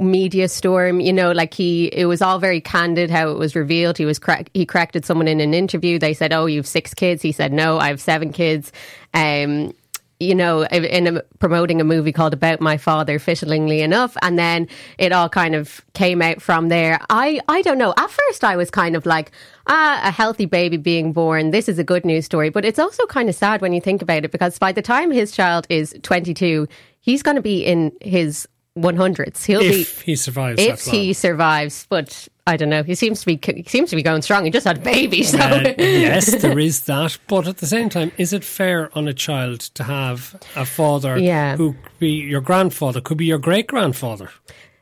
media 0.00 0.48
storm. 0.48 1.00
You 1.00 1.12
know, 1.12 1.32
like 1.32 1.54
he 1.54 1.86
it 1.86 2.06
was 2.06 2.22
all 2.22 2.38
very 2.38 2.60
candid 2.60 3.10
how 3.10 3.30
it 3.30 3.38
was 3.38 3.54
revealed. 3.54 3.98
He 3.98 4.04
was 4.04 4.18
cra- 4.18 4.44
he 4.54 4.66
corrected 4.66 5.04
someone 5.04 5.28
in 5.28 5.40
an 5.40 5.54
interview. 5.54 5.98
They 5.98 6.14
said, 6.14 6.32
"Oh, 6.32 6.46
you've 6.46 6.66
six 6.66 6.94
kids." 6.94 7.22
He 7.22 7.32
said, 7.32 7.52
"No, 7.52 7.78
I 7.78 7.88
have 7.88 8.00
seven 8.00 8.32
kids." 8.32 8.72
Um, 9.14 9.72
you 10.18 10.34
know, 10.34 10.64
in 10.64 11.06
a, 11.06 11.22
promoting 11.38 11.80
a 11.80 11.84
movie 11.84 12.12
called 12.12 12.32
About 12.32 12.60
My 12.60 12.78
Father, 12.78 13.18
fittingly 13.18 13.82
enough, 13.82 14.16
and 14.22 14.38
then 14.38 14.66
it 14.98 15.12
all 15.12 15.28
kind 15.28 15.54
of 15.54 15.84
came 15.92 16.22
out 16.22 16.40
from 16.40 16.68
there. 16.68 16.98
I, 17.10 17.40
I 17.48 17.60
don't 17.62 17.76
know. 17.76 17.92
At 17.98 18.10
first, 18.10 18.42
I 18.42 18.56
was 18.56 18.70
kind 18.70 18.96
of 18.96 19.04
like, 19.04 19.30
ah, 19.66 20.00
a 20.02 20.10
healthy 20.10 20.46
baby 20.46 20.78
being 20.78 21.12
born. 21.12 21.50
This 21.50 21.68
is 21.68 21.78
a 21.78 21.84
good 21.84 22.06
news 22.06 22.24
story, 22.24 22.48
but 22.48 22.64
it's 22.64 22.78
also 22.78 23.04
kind 23.06 23.28
of 23.28 23.34
sad 23.34 23.60
when 23.60 23.74
you 23.74 23.80
think 23.80 24.00
about 24.00 24.24
it 24.24 24.32
because 24.32 24.58
by 24.58 24.72
the 24.72 24.82
time 24.82 25.10
his 25.10 25.32
child 25.32 25.66
is 25.68 25.94
22, 26.02 26.66
he's 27.00 27.22
going 27.22 27.36
to 27.36 27.42
be 27.42 27.62
in 27.62 27.92
his 28.00 28.48
100s. 28.76 29.44
He'll 29.44 29.60
if 29.60 30.00
be 30.00 30.12
he 30.12 30.16
survives. 30.16 30.60
if 30.62 30.84
he 30.84 31.12
survives, 31.12 31.86
but 31.88 32.28
I 32.46 32.56
don't 32.56 32.68
know. 32.68 32.82
He 32.82 32.94
seems 32.94 33.20
to 33.20 33.26
be 33.26 33.40
he 33.42 33.64
seems 33.66 33.90
to 33.90 33.96
be 33.96 34.02
going 34.02 34.22
strong. 34.22 34.44
He 34.44 34.50
just 34.50 34.66
had 34.66 34.78
a 34.78 34.80
baby, 34.80 35.22
so 35.22 35.38
yes, 35.78 36.40
there 36.42 36.58
is 36.58 36.84
that. 36.84 37.18
But 37.26 37.48
at 37.48 37.56
the 37.58 37.66
same 37.66 37.88
time, 37.88 38.12
is 38.18 38.32
it 38.32 38.44
fair 38.44 38.96
on 38.96 39.08
a 39.08 39.14
child 39.14 39.60
to 39.60 39.82
have 39.84 40.36
a 40.54 40.64
father 40.66 41.16
Yeah. 41.18 41.56
who 41.56 41.72
could 41.72 41.98
be 41.98 42.10
your 42.10 42.40
grandfather, 42.40 43.00
could 43.00 43.18
be 43.18 43.26
your 43.26 43.38
great 43.38 43.66
grandfather? 43.66 44.30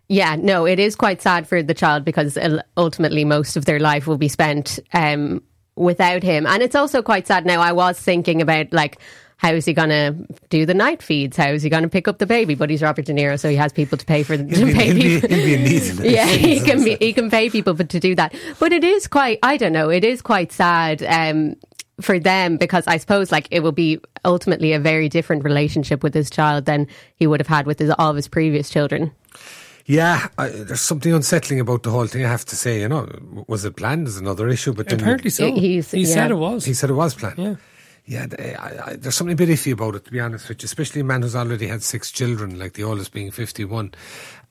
Yeah, 0.08 0.36
no, 0.36 0.66
it 0.66 0.78
is 0.78 0.96
quite 0.96 1.22
sad 1.22 1.48
for 1.48 1.62
the 1.62 1.72
child 1.72 2.04
because 2.04 2.36
ultimately 2.76 3.24
most 3.24 3.56
of 3.56 3.64
their 3.64 3.78
life 3.80 4.06
will 4.06 4.18
be 4.18 4.28
spent 4.28 4.78
um, 4.92 5.42
without 5.76 6.22
him. 6.22 6.46
And 6.46 6.62
it's 6.62 6.74
also 6.74 7.00
quite 7.00 7.26
sad 7.26 7.46
now. 7.46 7.60
I 7.62 7.72
was 7.72 7.98
thinking 7.98 8.42
about 8.42 8.70
like, 8.70 8.98
how 9.36 9.52
is 9.52 9.64
he 9.64 9.72
going 9.72 9.88
to 9.90 10.14
do 10.48 10.64
the 10.64 10.74
night 10.74 11.02
feeds? 11.02 11.36
How 11.36 11.50
is 11.50 11.62
he 11.62 11.68
going 11.68 11.82
to 11.82 11.88
pick 11.88 12.08
up 12.08 12.18
the 12.18 12.26
baby? 12.26 12.54
But 12.54 12.70
he's 12.70 12.82
Robert 12.82 13.04
De 13.04 13.12
Niro, 13.12 13.38
so 13.38 13.48
he 13.48 13.56
has 13.56 13.72
people 13.72 13.98
to 13.98 14.06
pay 14.06 14.22
for 14.22 14.36
the 14.36 14.44
He'll 14.44 14.66
be, 14.66 14.72
pay 14.74 14.86
he'll 14.86 15.20
be, 15.20 15.28
he'll 15.28 15.44
be 15.44 15.54
in 15.54 15.64
need 15.64 15.82
yeah, 16.12 16.26
he 16.26 16.60
can 16.60 16.84
be, 16.84 16.96
he 16.96 17.12
can 17.12 17.30
pay 17.30 17.50
people 17.50 17.74
but 17.74 17.88
to 17.90 18.00
do 18.00 18.14
that. 18.14 18.34
But 18.58 18.72
it 18.72 18.84
is 18.84 19.06
quite 19.06 19.38
I 19.42 19.56
don't 19.56 19.72
know, 19.72 19.90
it 19.90 20.04
is 20.04 20.22
quite 20.22 20.52
sad 20.52 21.02
um, 21.02 21.56
for 22.00 22.18
them 22.18 22.56
because 22.56 22.86
I 22.86 22.96
suppose 22.96 23.30
like 23.32 23.48
it 23.50 23.60
will 23.60 23.72
be 23.72 24.00
ultimately 24.24 24.72
a 24.72 24.78
very 24.78 25.08
different 25.08 25.44
relationship 25.44 26.02
with 26.02 26.14
his 26.14 26.30
child 26.30 26.64
than 26.64 26.86
he 27.16 27.26
would 27.26 27.40
have 27.40 27.48
had 27.48 27.66
with 27.66 27.78
his, 27.78 27.90
all 27.98 28.10
of 28.10 28.16
his 28.16 28.28
previous 28.28 28.70
children. 28.70 29.12
Yeah, 29.86 30.28
I, 30.38 30.48
there's 30.48 30.80
something 30.80 31.12
unsettling 31.12 31.60
about 31.60 31.82
the 31.82 31.90
whole 31.90 32.06
thing. 32.06 32.24
I 32.24 32.28
have 32.28 32.46
to 32.46 32.56
say, 32.56 32.80
you 32.80 32.88
know, 32.88 33.06
was 33.46 33.66
it 33.66 33.76
planned? 33.76 34.08
Is 34.08 34.16
another 34.16 34.48
issue, 34.48 34.72
but 34.72 34.90
Apparently 34.90 35.28
so. 35.28 35.54
He's- 35.54 35.90
he 35.90 36.02
yeah. 36.02 36.14
said 36.14 36.30
it 36.30 36.36
was. 36.36 36.64
he 36.64 36.72
said 36.72 36.88
it 36.88 36.94
was 36.94 37.14
planned. 37.14 37.38
Yeah. 37.38 37.56
Yeah, 38.06 38.26
th- 38.26 38.56
I, 38.58 38.80
I, 38.84 38.96
there's 38.96 39.14
something 39.14 39.32
a 39.32 39.36
bit 39.36 39.48
iffy 39.48 39.72
about 39.72 39.94
it, 39.94 40.04
to 40.04 40.10
be 40.10 40.20
honest 40.20 40.48
with 40.48 40.62
you, 40.62 40.66
especially 40.66 41.00
a 41.00 41.04
man 41.04 41.22
who's 41.22 41.36
already 41.36 41.66
had 41.66 41.82
six 41.82 42.10
children, 42.10 42.58
like 42.58 42.74
the 42.74 42.84
oldest 42.84 43.12
being 43.12 43.30
51. 43.30 43.94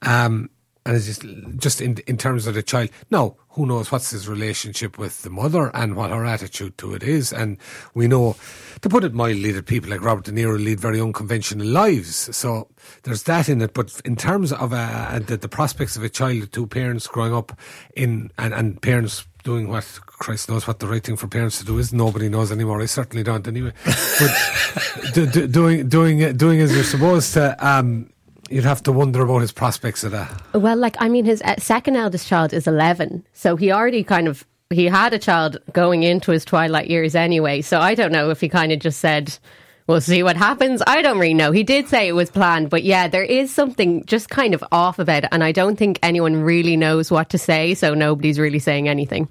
Um, 0.02 0.50
and 0.86 0.98
it's 0.98 1.06
just, 1.06 1.24
just 1.58 1.80
in, 1.80 1.98
in 2.08 2.18
terms 2.18 2.46
of 2.46 2.56
the 2.56 2.64
child. 2.64 2.90
Now, 3.10 3.38
who 3.50 3.66
knows 3.66 3.92
what's 3.92 4.10
his 4.10 4.28
relationship 4.28 4.98
with 4.98 5.22
the 5.22 5.30
mother 5.30 5.74
and 5.76 5.96
what 5.96 6.10
her 6.10 6.26
attitude 6.26 6.78
to 6.80 6.94
it 6.94 7.04
is. 7.04 7.32
And 7.32 7.58
we 7.94 8.08
know, 8.08 8.36
to 8.82 8.90
put 8.90 9.04
it 9.04 9.14
mildly, 9.14 9.52
that 9.52 9.68
people 9.68 9.92
like 9.92 10.02
Robert 10.02 10.26
De 10.26 10.32
Niro 10.32 10.62
lead 10.62 10.80
very 10.80 11.00
unconventional 11.00 11.68
lives. 11.68 12.36
So 12.36 12.68
there's 13.04 13.24
that 13.24 13.48
in 13.48 13.62
it. 13.62 13.74
But 13.74 14.02
in 14.04 14.16
terms 14.16 14.52
of 14.52 14.74
uh, 14.74 15.20
the, 15.20 15.38
the 15.38 15.48
prospects 15.48 15.96
of 15.96 16.04
a 16.04 16.10
child 16.10 16.42
with 16.42 16.52
two 16.52 16.68
parents 16.68 17.08
growing 17.08 17.34
up 17.34 17.58
in, 17.96 18.32
and, 18.38 18.54
and 18.54 18.82
parents 18.82 19.26
doing 19.44 19.68
what 19.68 19.84
Christ 20.06 20.50
knows 20.50 20.68
what 20.68 20.80
the 20.80 20.88
right 20.88 21.04
thing 21.04 21.18
for 21.18 21.28
parents 21.28 21.60
to 21.60 21.66
do 21.66 21.78
is. 21.78 21.94
Nobody 21.94 22.30
knows 22.30 22.52
anymore. 22.52 22.82
I 22.82 22.86
certainly 22.86 23.24
don't 23.24 23.48
anyway. 23.48 23.74
But 23.86 25.14
do, 25.14 25.28
do, 25.28 25.48
doing 25.48 25.90
doing 25.90 26.38
doing 26.38 26.62
as 26.62 26.74
you're 26.74 26.84
supposed 26.84 27.34
to, 27.34 27.56
um, 27.66 28.10
you'd 28.50 28.64
have 28.64 28.82
to 28.84 28.92
wonder 28.92 29.22
about 29.22 29.40
his 29.42 29.52
prospects 29.52 30.04
of 30.04 30.12
that. 30.12 30.42
Well, 30.54 30.78
like 30.78 30.96
I 31.00 31.10
mean, 31.10 31.26
his 31.26 31.42
uh, 31.42 31.56
second 31.58 31.96
eldest 31.98 32.28
child 32.28 32.54
is 32.54 32.68
eleven, 32.68 33.26
so 33.34 33.56
he 33.56 33.72
already 33.72 34.04
kind 34.04 34.28
of 34.28 34.46
he 34.70 34.86
had 34.86 35.14
a 35.14 35.20
child 35.20 35.58
going 35.74 36.04
into 36.04 36.32
his 36.32 36.46
twilight 36.46 36.90
years 36.90 37.16
anyway. 37.16 37.62
So 37.62 37.80
I 37.80 37.96
don't 37.96 38.12
know 38.12 38.30
if 38.30 38.42
he 38.42 38.50
kind 38.50 38.72
of 38.72 38.80
just 38.80 39.00
said. 39.00 39.38
We'll 39.86 40.02
see 40.02 40.24
what 40.24 40.38
happens. 40.38 40.82
I 40.88 41.02
don't 41.02 41.20
really 41.20 41.34
know. 41.34 41.52
He 41.52 41.64
did 41.64 41.90
say 41.90 42.08
it 42.08 42.14
was 42.14 42.32
planned, 42.32 42.70
but 42.70 42.84
yeah, 42.84 43.10
there 43.10 43.24
is 43.24 43.54
something 43.54 44.06
just 44.06 44.30
kind 44.30 44.54
of 44.54 44.64
off 44.72 44.98
about 44.98 45.26
it, 45.26 45.30
and 45.32 45.44
I 45.44 45.52
don't 45.52 45.76
think 45.76 46.00
anyone 46.02 46.38
really 46.38 46.78
knows 46.78 47.12
what 47.12 47.30
to 47.32 47.38
say, 47.38 47.74
so 47.74 47.94
nobody's 47.94 48.40
really 48.40 48.60
saying 48.60 48.88
anything. 48.88 49.28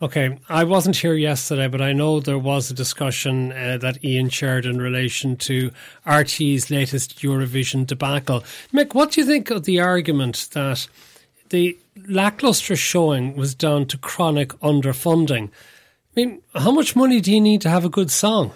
Okay, 0.00 0.38
I 0.48 0.62
wasn't 0.62 0.96
here 0.96 1.14
yesterday, 1.14 1.66
but 1.66 1.80
I 1.80 1.92
know 1.92 2.20
there 2.20 2.38
was 2.38 2.70
a 2.70 2.74
discussion 2.74 3.50
uh, 3.50 3.78
that 3.80 4.04
Ian 4.04 4.28
shared 4.28 4.64
in 4.64 4.80
relation 4.80 5.36
to 5.38 5.72
RTÉ's 6.06 6.70
latest 6.70 7.18
Eurovision 7.20 7.84
debacle. 7.84 8.44
Mick, 8.72 8.94
what 8.94 9.12
do 9.12 9.20
you 9.20 9.26
think 9.26 9.50
of 9.50 9.64
the 9.64 9.80
argument 9.80 10.50
that 10.52 10.86
the 11.48 11.76
lacklustre 12.06 12.76
showing 12.76 13.34
was 13.36 13.56
down 13.56 13.86
to 13.86 13.98
chronic 13.98 14.50
underfunding? 14.60 15.48
I 15.48 16.14
mean, 16.14 16.42
how 16.54 16.70
much 16.70 16.94
money 16.94 17.20
do 17.20 17.32
you 17.32 17.40
need 17.40 17.62
to 17.62 17.70
have 17.70 17.84
a 17.84 17.90
good 17.90 18.12
song? 18.12 18.52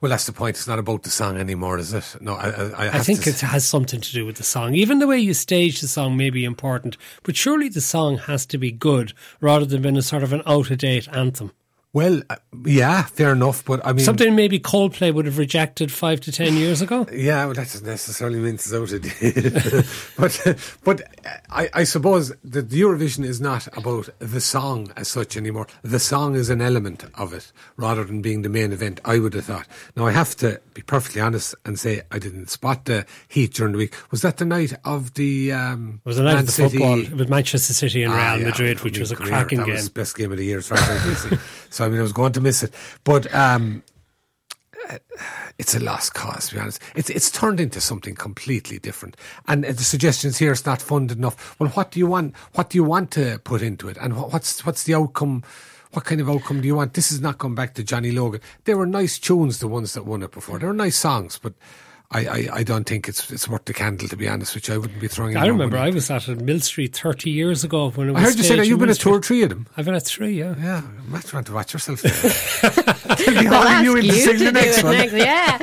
Well, 0.00 0.10
that's 0.10 0.26
the 0.26 0.32
point. 0.32 0.56
It's 0.56 0.66
not 0.66 0.78
about 0.78 1.02
the 1.02 1.10
song 1.10 1.38
anymore, 1.38 1.78
is 1.78 1.92
it? 1.92 2.16
No, 2.20 2.34
I, 2.34 2.50
I, 2.50 2.64
I, 2.86 2.88
I 2.96 2.98
think 2.98 3.26
it 3.26 3.40
has 3.40 3.66
something 3.66 4.00
to 4.00 4.12
do 4.12 4.26
with 4.26 4.36
the 4.36 4.42
song. 4.42 4.74
Even 4.74 4.98
the 4.98 5.06
way 5.06 5.18
you 5.18 5.34
stage 5.34 5.80
the 5.80 5.88
song 5.88 6.16
may 6.16 6.30
be 6.30 6.44
important, 6.44 6.96
but 7.22 7.36
surely 7.36 7.68
the 7.68 7.80
song 7.80 8.18
has 8.18 8.44
to 8.46 8.58
be 8.58 8.70
good 8.70 9.14
rather 9.40 9.64
than 9.64 9.82
being 9.82 9.96
a 9.96 10.02
sort 10.02 10.22
of 10.22 10.32
an 10.32 10.42
out 10.46 10.70
of 10.70 10.78
date 10.78 11.08
anthem. 11.08 11.52
Well, 11.94 12.22
uh, 12.28 12.36
yeah, 12.66 13.04
fair 13.04 13.32
enough. 13.32 13.64
But 13.64 13.86
I 13.86 13.92
mean, 13.92 14.04
Something 14.04 14.34
maybe 14.34 14.58
Coldplay 14.60 15.14
would 15.14 15.24
have 15.26 15.38
rejected 15.38 15.90
five 15.92 16.20
to 16.22 16.32
ten 16.32 16.56
years 16.56 16.82
ago. 16.82 17.06
Yeah, 17.12 17.44
well, 17.46 17.54
that 17.54 17.68
doesn't 17.68 17.86
necessarily 17.86 18.40
mean 18.40 18.56
it's 18.56 18.74
out 18.74 18.90
of 18.92 19.00
date. 19.00 19.86
but, 20.18 20.56
but 20.84 21.02
I, 21.50 21.70
I 21.72 21.84
suppose 21.84 22.32
that 22.44 22.68
the 22.70 22.80
Eurovision 22.80 23.24
is 23.24 23.40
not 23.40 23.66
about 23.78 24.08
the 24.18 24.40
song 24.40 24.92
as 24.96 25.06
such 25.08 25.36
anymore. 25.36 25.68
The 25.82 26.00
song 26.00 26.34
is 26.34 26.50
an 26.50 26.60
element 26.60 27.04
of 27.14 27.32
it 27.32 27.52
rather 27.76 28.02
than 28.04 28.20
being 28.22 28.42
the 28.42 28.48
main 28.48 28.72
event, 28.72 29.00
I 29.04 29.18
would 29.20 29.34
have 29.34 29.44
thought. 29.44 29.68
Now, 29.96 30.06
I 30.06 30.10
have 30.12 30.34
to 30.36 30.60
be 30.74 30.82
perfectly 30.82 31.20
honest 31.20 31.54
and 31.64 31.78
say 31.78 32.02
I 32.10 32.18
didn't 32.18 32.50
spot 32.50 32.86
the 32.86 33.06
heat 33.28 33.54
during 33.54 33.72
the 33.72 33.78
week. 33.78 33.94
Was 34.10 34.22
that 34.22 34.38
the 34.38 34.44
night 34.44 34.72
of 34.84 35.14
the. 35.14 35.52
Um, 35.52 36.00
It 36.04 36.08
was 36.08 36.16
the 36.16 36.24
night 36.24 36.32
Man 36.32 36.40
of 36.40 36.46
the 36.46 36.52
City- 36.52 36.78
football 36.78 37.16
with 37.16 37.28
Manchester 37.28 37.72
City 37.72 38.02
and 38.02 38.12
Ah, 38.12 38.32
Real 38.32 38.40
yeah, 38.40 38.46
Madrid, 38.48 38.80
which 38.80 38.98
was 38.98 39.12
a 39.12 39.14
Greer, 39.14 39.28
cracking 39.28 39.58
that 39.58 39.66
game. 39.66 39.74
was 39.76 39.88
best 39.88 40.16
game 40.16 40.32
of 40.32 40.38
the 40.38 40.44
year 40.44 40.58
as 40.58 40.66
far 40.66 40.78
as 40.78 40.90
I 40.90 40.98
can 40.98 41.14
see. 41.14 41.36
So 41.70 41.83
I 41.84 41.88
mean, 41.88 41.98
I 41.98 42.02
was 42.02 42.12
going 42.12 42.32
to 42.32 42.40
miss 42.40 42.62
it, 42.62 42.72
but 43.04 43.32
um, 43.34 43.82
it's 45.58 45.74
a 45.74 45.80
lost 45.80 46.14
cause. 46.14 46.48
To 46.48 46.54
be 46.54 46.60
honest, 46.60 46.82
it's 46.94 47.10
it's 47.10 47.30
turned 47.30 47.60
into 47.60 47.80
something 47.80 48.14
completely 48.14 48.78
different. 48.78 49.16
And 49.46 49.64
uh, 49.64 49.72
the 49.72 49.84
suggestions 49.84 50.38
here 50.38 50.52
it's 50.52 50.66
not 50.66 50.82
funded 50.82 51.18
enough. 51.18 51.58
Well, 51.58 51.70
what 51.70 51.90
do 51.90 51.98
you 51.98 52.06
want? 52.06 52.34
What 52.54 52.70
do 52.70 52.78
you 52.78 52.84
want 52.84 53.10
to 53.12 53.38
put 53.44 53.62
into 53.62 53.88
it? 53.88 53.96
And 54.00 54.16
what's 54.16 54.64
what's 54.66 54.84
the 54.84 54.94
outcome? 54.94 55.42
What 55.92 56.04
kind 56.04 56.20
of 56.20 56.28
outcome 56.28 56.60
do 56.60 56.66
you 56.66 56.74
want? 56.74 56.94
This 56.94 57.12
is 57.12 57.20
not 57.20 57.38
going 57.38 57.54
back 57.54 57.74
to 57.74 57.84
Johnny 57.84 58.10
Logan. 58.10 58.40
They 58.64 58.74
were 58.74 58.86
nice 58.86 59.18
tunes, 59.18 59.60
the 59.60 59.68
ones 59.68 59.94
that 59.94 60.04
won 60.04 60.24
it 60.24 60.32
before. 60.32 60.58
They 60.58 60.66
were 60.66 60.72
nice 60.74 60.96
songs, 60.96 61.38
but. 61.40 61.54
I, 62.14 62.20
I, 62.26 62.48
I 62.58 62.62
don't 62.62 62.84
think 62.84 63.08
it's 63.08 63.30
it's 63.30 63.48
worth 63.48 63.64
the 63.64 63.74
candle 63.74 64.06
to 64.08 64.16
be 64.16 64.28
honest, 64.28 64.54
which 64.54 64.70
I 64.70 64.78
wouldn't 64.78 65.00
be 65.00 65.08
throwing. 65.08 65.36
I 65.36 65.46
remember 65.46 65.76
money. 65.76 65.90
I 65.90 65.94
was 65.94 66.10
at 66.10 66.28
Millstreet 66.28 66.94
30 66.96 67.28
years 67.30 67.64
ago 67.64 67.90
when 67.90 68.08
it 68.08 68.12
was 68.12 68.22
I 68.22 68.24
heard 68.26 68.36
you 68.36 68.42
say 68.42 68.48
staged 68.50 68.60
that 68.62 68.66
you've 68.68 68.78
been 68.78 68.86
Mill 68.86 68.94
at 68.94 69.00
two 69.00 69.10
or 69.10 69.20
three 69.20 69.42
of 69.42 69.48
them. 69.48 69.66
I've 69.76 69.84
been 69.84 69.94
at 69.94 70.04
three, 70.04 70.38
yeah. 70.38 70.54
Yeah, 70.58 70.82
I'm 70.84 71.12
not 71.12 71.24
trying 71.24 71.44
to 71.44 71.52
watch 71.52 71.72
yourself. 71.72 72.00
They'll 72.02 73.40
be 73.40 73.46
hauling 73.46 73.84
you 73.84 73.96
in 73.96 74.04
to 74.04 74.12
sing 74.12 74.38
the 74.38 74.52
next 74.52 74.82
one. 74.84 74.92
next- 74.96 75.12
Yeah. 75.14 75.58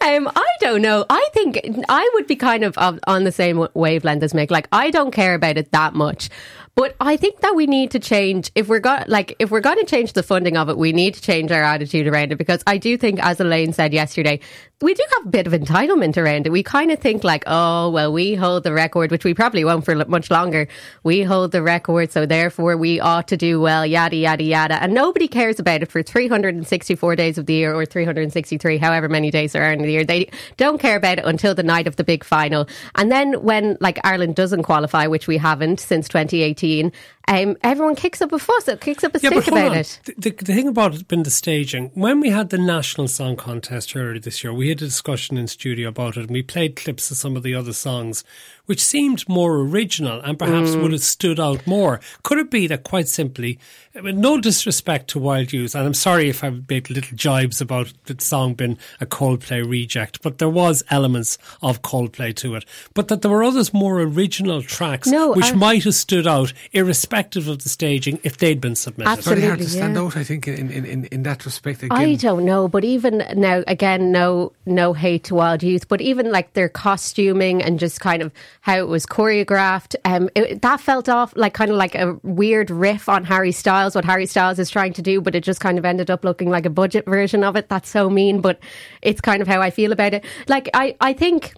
Um, 0.00 0.28
I 0.34 0.46
don't 0.60 0.82
know. 0.82 1.06
I 1.08 1.28
think 1.32 1.60
I 1.88 2.10
would 2.14 2.26
be 2.26 2.36
kind 2.36 2.64
of 2.64 2.76
of- 2.78 2.98
on 3.06 3.24
the 3.24 3.32
same 3.32 3.66
wavelength 3.74 4.22
as 4.22 4.32
Mick. 4.32 4.50
Like, 4.50 4.68
I 4.72 4.90
don't 4.90 5.12
care 5.12 5.34
about 5.34 5.56
it 5.56 5.70
that 5.72 5.94
much. 5.94 6.28
But 6.74 6.96
I 6.98 7.18
think 7.18 7.40
that 7.40 7.54
we 7.54 7.66
need 7.66 7.90
to 7.90 7.98
change 7.98 8.50
if 8.54 8.66
we're 8.66 8.78
got 8.78 9.06
like 9.06 9.36
if 9.38 9.50
we're 9.50 9.60
going 9.60 9.78
to 9.78 9.84
change 9.84 10.14
the 10.14 10.22
funding 10.22 10.56
of 10.56 10.70
it, 10.70 10.78
we 10.78 10.92
need 10.92 11.12
to 11.14 11.20
change 11.20 11.52
our 11.52 11.62
attitude 11.62 12.06
around 12.06 12.32
it 12.32 12.36
because 12.36 12.62
I 12.66 12.78
do 12.78 12.96
think, 12.96 13.22
as 13.22 13.40
Elaine 13.40 13.74
said 13.74 13.92
yesterday, 13.92 14.40
we 14.80 14.94
do 14.94 15.02
have 15.18 15.26
a 15.26 15.28
bit 15.28 15.46
of 15.46 15.52
entitlement 15.52 16.16
around 16.16 16.46
it. 16.46 16.50
We 16.50 16.62
kind 16.62 16.90
of 16.90 16.98
think 16.98 17.24
like, 17.24 17.44
oh 17.46 17.90
well, 17.90 18.10
we 18.10 18.34
hold 18.34 18.62
the 18.62 18.72
record, 18.72 19.10
which 19.10 19.22
we 19.22 19.34
probably 19.34 19.66
won't 19.66 19.84
for 19.84 19.94
much 20.06 20.30
longer. 20.30 20.66
We 21.02 21.22
hold 21.22 21.52
the 21.52 21.62
record, 21.62 22.10
so 22.10 22.24
therefore 22.24 22.78
we 22.78 23.00
ought 23.00 23.28
to 23.28 23.36
do 23.36 23.60
well, 23.60 23.84
yada 23.84 24.16
yada 24.16 24.42
yada, 24.42 24.82
and 24.82 24.94
nobody 24.94 25.28
cares 25.28 25.60
about 25.60 25.82
it 25.82 25.90
for 25.90 26.02
364 26.02 27.16
days 27.16 27.36
of 27.36 27.44
the 27.44 27.52
year 27.52 27.74
or 27.74 27.84
363, 27.84 28.78
however 28.78 29.10
many 29.10 29.30
days 29.30 29.52
there 29.52 29.62
are 29.62 29.72
in 29.72 29.82
the 29.82 29.90
year. 29.90 30.04
They 30.04 30.30
don't 30.56 30.80
care 30.80 30.96
about 30.96 31.18
it 31.18 31.26
until 31.26 31.54
the 31.54 31.62
night 31.62 31.86
of 31.86 31.96
the 31.96 32.04
big 32.04 32.24
final, 32.24 32.66
and 32.94 33.12
then 33.12 33.42
when 33.42 33.76
like 33.82 33.98
Ireland 34.04 34.36
doesn't 34.36 34.62
qualify, 34.62 35.06
which 35.06 35.26
we 35.26 35.36
haven't 35.36 35.78
since 35.78 36.08
2018. 36.08 36.61
2019 36.62 36.92
um, 37.40 37.56
everyone 37.62 37.94
kicks 37.94 38.20
up 38.20 38.32
a 38.32 38.38
fuss, 38.38 38.68
it 38.68 38.80
kicks 38.80 39.04
up 39.04 39.14
a 39.14 39.20
Yeah, 39.20 39.30
stink 39.30 39.48
about 39.48 39.70
on. 39.72 39.76
it. 39.78 40.00
The, 40.18 40.30
the, 40.30 40.44
thing 40.54 40.68
about 40.68 40.94
it 40.94 41.08
been 41.08 41.22
the 41.22 41.30
staging. 41.30 41.90
When 41.94 42.20
we 42.20 42.30
had 42.30 42.50
the 42.50 42.58
National 42.58 43.08
Song 43.08 43.36
Contest 43.36 43.94
earlier 43.96 44.18
this 44.20 44.42
year, 44.44 44.52
we 44.52 44.68
had 44.68 44.78
a 44.82 44.86
discussion 44.86 45.36
in 45.38 45.46
studio 45.46 45.88
about 45.88 46.16
it 46.16 46.22
and 46.24 46.30
we 46.30 46.42
played 46.42 46.76
clips 46.76 47.10
of 47.10 47.16
some 47.16 47.36
of 47.36 47.42
the 47.42 47.54
other 47.54 47.72
songs, 47.72 48.24
which 48.66 48.82
seemed 48.84 49.28
more 49.28 49.56
original 49.60 50.20
and 50.20 50.38
perhaps 50.38 50.70
Mm. 50.70 50.82
would 50.82 50.92
have 50.92 51.02
stood 51.02 51.40
out 51.40 51.66
more. 51.66 52.00
Could 52.22 52.38
it 52.38 52.50
be 52.50 52.66
that 52.68 52.84
quite 52.84 53.08
simply, 53.08 53.58
with 53.94 54.16
no 54.16 54.40
disrespect 54.40 55.08
to 55.10 55.18
Wild 55.18 55.52
Youth, 55.52 55.74
and 55.74 55.84
I'm 55.86 55.94
sorry 55.94 56.28
if 56.28 56.42
I've 56.44 56.68
made 56.68 56.90
little 56.90 57.16
jibes 57.16 57.60
about 57.60 57.92
the 58.06 58.16
song 58.20 58.54
being 58.54 58.78
a 59.00 59.06
Coldplay 59.06 59.68
reject, 59.68 60.22
but 60.22 60.38
there 60.38 60.48
was 60.48 60.82
elements 60.90 61.38
of 61.62 61.82
Coldplay 61.82 62.34
to 62.36 62.54
it, 62.54 62.64
but 62.94 63.08
that 63.08 63.22
there 63.22 63.30
were 63.30 63.44
others 63.44 63.72
more 63.74 64.00
original 64.00 64.62
tracks 64.62 65.08
No, 65.08 65.32
which 65.32 65.52
I- 65.52 65.54
might 65.54 65.84
have 65.84 65.94
stood 65.94 66.26
out 66.26 66.52
irrespective 66.72 67.21
of 67.36 67.62
the 67.62 67.68
staging 67.68 68.18
if 68.22 68.38
they'd 68.38 68.60
been 68.60 68.74
submitted. 68.74 69.10
Absolutely. 69.10 69.40
Very 69.40 69.50
hard 69.50 69.60
to 69.60 69.68
stand 69.68 69.94
yeah. 69.94 70.02
out, 70.02 70.16
I 70.16 70.24
think, 70.24 70.48
in, 70.48 70.70
in, 70.70 70.84
in, 70.84 71.04
in 71.06 71.22
that 71.22 71.44
respect. 71.44 71.82
Again, 71.82 71.96
I 71.96 72.14
don't 72.14 72.44
know, 72.44 72.68
but 72.68 72.84
even 72.84 73.24
now, 73.34 73.62
again, 73.66 74.12
no, 74.12 74.52
no 74.66 74.92
hate 74.92 75.24
to 75.24 75.34
Wild 75.34 75.62
Youth, 75.62 75.88
but 75.88 76.00
even 76.00 76.30
like 76.30 76.52
their 76.54 76.68
costuming 76.68 77.62
and 77.62 77.78
just 77.78 78.00
kind 78.00 78.22
of 78.22 78.32
how 78.60 78.76
it 78.78 78.88
was 78.88 79.06
choreographed, 79.06 79.94
um, 80.04 80.28
it, 80.34 80.62
that 80.62 80.80
felt 80.80 81.08
off 81.08 81.32
like 81.36 81.54
kind 81.54 81.70
of 81.70 81.76
like 81.76 81.94
a 81.94 82.18
weird 82.22 82.70
riff 82.70 83.08
on 83.08 83.24
Harry 83.24 83.52
Styles, 83.52 83.94
what 83.94 84.04
Harry 84.04 84.26
Styles 84.26 84.58
is 84.58 84.70
trying 84.70 84.92
to 84.94 85.02
do, 85.02 85.20
but 85.20 85.34
it 85.34 85.44
just 85.44 85.60
kind 85.60 85.78
of 85.78 85.84
ended 85.84 86.10
up 86.10 86.24
looking 86.24 86.50
like 86.50 86.66
a 86.66 86.70
budget 86.70 87.04
version 87.06 87.44
of 87.44 87.56
it. 87.56 87.68
That's 87.68 87.88
so 87.88 88.10
mean, 88.10 88.40
but 88.40 88.58
it's 89.00 89.20
kind 89.20 89.42
of 89.42 89.48
how 89.48 89.60
I 89.60 89.70
feel 89.70 89.92
about 89.92 90.14
it. 90.14 90.24
Like 90.48 90.68
I, 90.74 90.96
I 91.00 91.12
think 91.12 91.54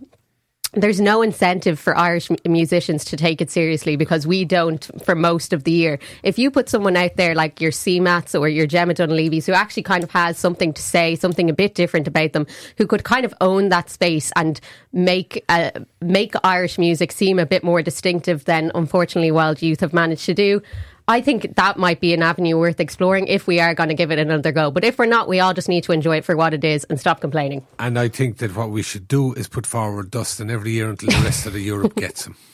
there's 0.77 1.01
no 1.01 1.23
incentive 1.23 1.79
for 1.79 1.97
Irish 1.97 2.31
musicians 2.45 3.05
to 3.07 3.17
take 3.17 3.41
it 3.41 3.51
seriously 3.51 3.97
because 3.97 4.27
we 4.27 4.45
don't 4.45 4.89
for 5.05 5.15
most 5.15 5.53
of 5.53 5.65
the 5.65 5.71
year. 5.71 5.99
If 6.23 6.39
you 6.39 6.51
put 6.51 6.69
someone 6.69 6.97
out 6.97 7.17
there 7.17 7.35
like 7.35 7.61
your 7.61 7.71
CMATs 7.71 8.39
or 8.39 8.49
your 8.49 8.67
Gemma 8.67 8.95
Dunleavy's 8.95 9.47
who 9.47 9.53
actually 9.53 9.85
kind 9.85 10.05
of 10.05 10.11
has 10.11 10.39
something 10.39 10.73
to 10.73 10.83
say, 10.83 11.15
something 11.17 11.49
a 11.49 11.55
bit 11.55 11.75
different 11.75 12.09
about 12.09 12.33
them, 12.33 12.47
who 12.77 12.87
could 12.87 13.05
kind 13.05 13.25
of 13.25 13.35
own 13.41 13.69
that 13.69 13.91
space 13.91 14.33
and 14.37 14.61
make 14.93 15.45
uh, 15.49 15.71
make 16.01 16.35
Irish 16.45 16.79
music 16.79 17.13
seem 17.13 17.39
a 17.39 17.47
bit 17.47 17.65
more 17.65 17.83
distinctive 17.83 18.45
than 18.45 18.71
unfortunately 18.75 19.31
Wild 19.31 19.63
Youth 19.63 19.81
have 19.81 19.93
managed 19.93 20.27
to 20.27 20.35
do. 20.35 20.63
I 21.07 21.21
think 21.21 21.57
that 21.57 21.77
might 21.77 22.01
be 22.01 22.15
an 22.15 22.23
avenue 22.23 22.59
worth 22.59 22.81
exploring 22.81 23.27
if 23.27 23.47
we 23.47 23.61
are 23.61 23.75
going 23.75 23.91
to 23.91 23.95
give 23.95 24.11
it 24.11 24.19
another 24.19 24.53
go. 24.53 24.71
But 24.71 24.85
if 24.85 24.99
we're 24.99 25.05
not, 25.05 25.29
we 25.29 25.39
all 25.39 25.53
just 25.53 25.69
need 25.69 25.85
to 25.85 25.93
enjoy 25.93 26.19
it 26.19 26.25
for 26.25 26.35
what 26.35 26.55
it 26.55 26.65
is 26.65 26.85
and 26.85 26.99
stop 26.99 27.21
complaining. 27.21 27.67
And 27.79 27.99
I 27.99 28.09
think 28.09 28.39
that 28.39 28.57
what 28.57 28.71
we 28.71 28.83
should 28.83 29.07
do 29.07 29.35
is 29.35 29.47
put 29.47 29.67
forward 29.67 30.11
Dustin 30.11 30.51
every 30.51 30.73
year 30.73 30.89
until 30.89 31.11
the 31.11 31.25
rest 31.25 31.47
of 31.47 31.53
the 31.53 31.61
Europe 31.61 31.95
gets 31.97 32.27
him. 32.27 32.37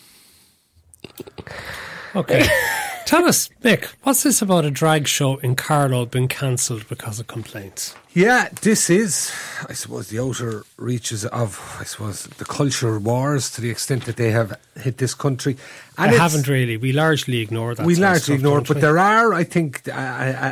Okay. 2.15 2.47
Tell 3.07 3.25
us, 3.25 3.49
Mick, 3.65 3.87
what's 4.05 4.23
this 4.23 4.41
about 4.41 4.65
a 4.65 4.71
drag 4.71 5.09
show 5.09 5.37
in 5.39 5.57
Carlow 5.57 6.07
being 6.07 6.29
cancelled 6.29 6.89
because 6.89 7.19
of 7.19 7.27
complaints? 7.27 7.95
Yeah, 8.13 8.49
this 8.63 8.89
is, 8.91 9.33
I 9.69 9.73
suppose, 9.73 10.09
the 10.09 10.21
outer 10.21 10.65
reaches 10.77 11.25
of, 11.27 11.77
I 11.81 11.85
suppose, 11.85 12.25
the 12.25 12.45
culture 12.45 12.99
wars 13.01 13.51
to 13.53 13.61
the 13.61 13.71
extent 13.71 14.05
that 14.05 14.17
they 14.17 14.31
have 14.31 14.59
hit 14.77 14.99
this 14.99 15.15
country. 15.15 15.57
I 15.99 16.05
it's- 16.07 16.21
haven't 16.21 16.47
really. 16.47 16.77
We 16.77 16.93
largely 16.93 17.41
ignore 17.41 17.75
that. 17.75 17.85
we 17.87 17.97
largely 17.97 18.21
stuff, 18.21 18.37
ignore 18.37 18.59
it, 18.59 18.69
but 18.69 18.77
we? 18.77 18.81
there 18.81 18.99
are, 18.99 19.35
I 19.35 19.43
think, 19.45 19.89
uh, 19.89 19.93
uh, 19.93 19.95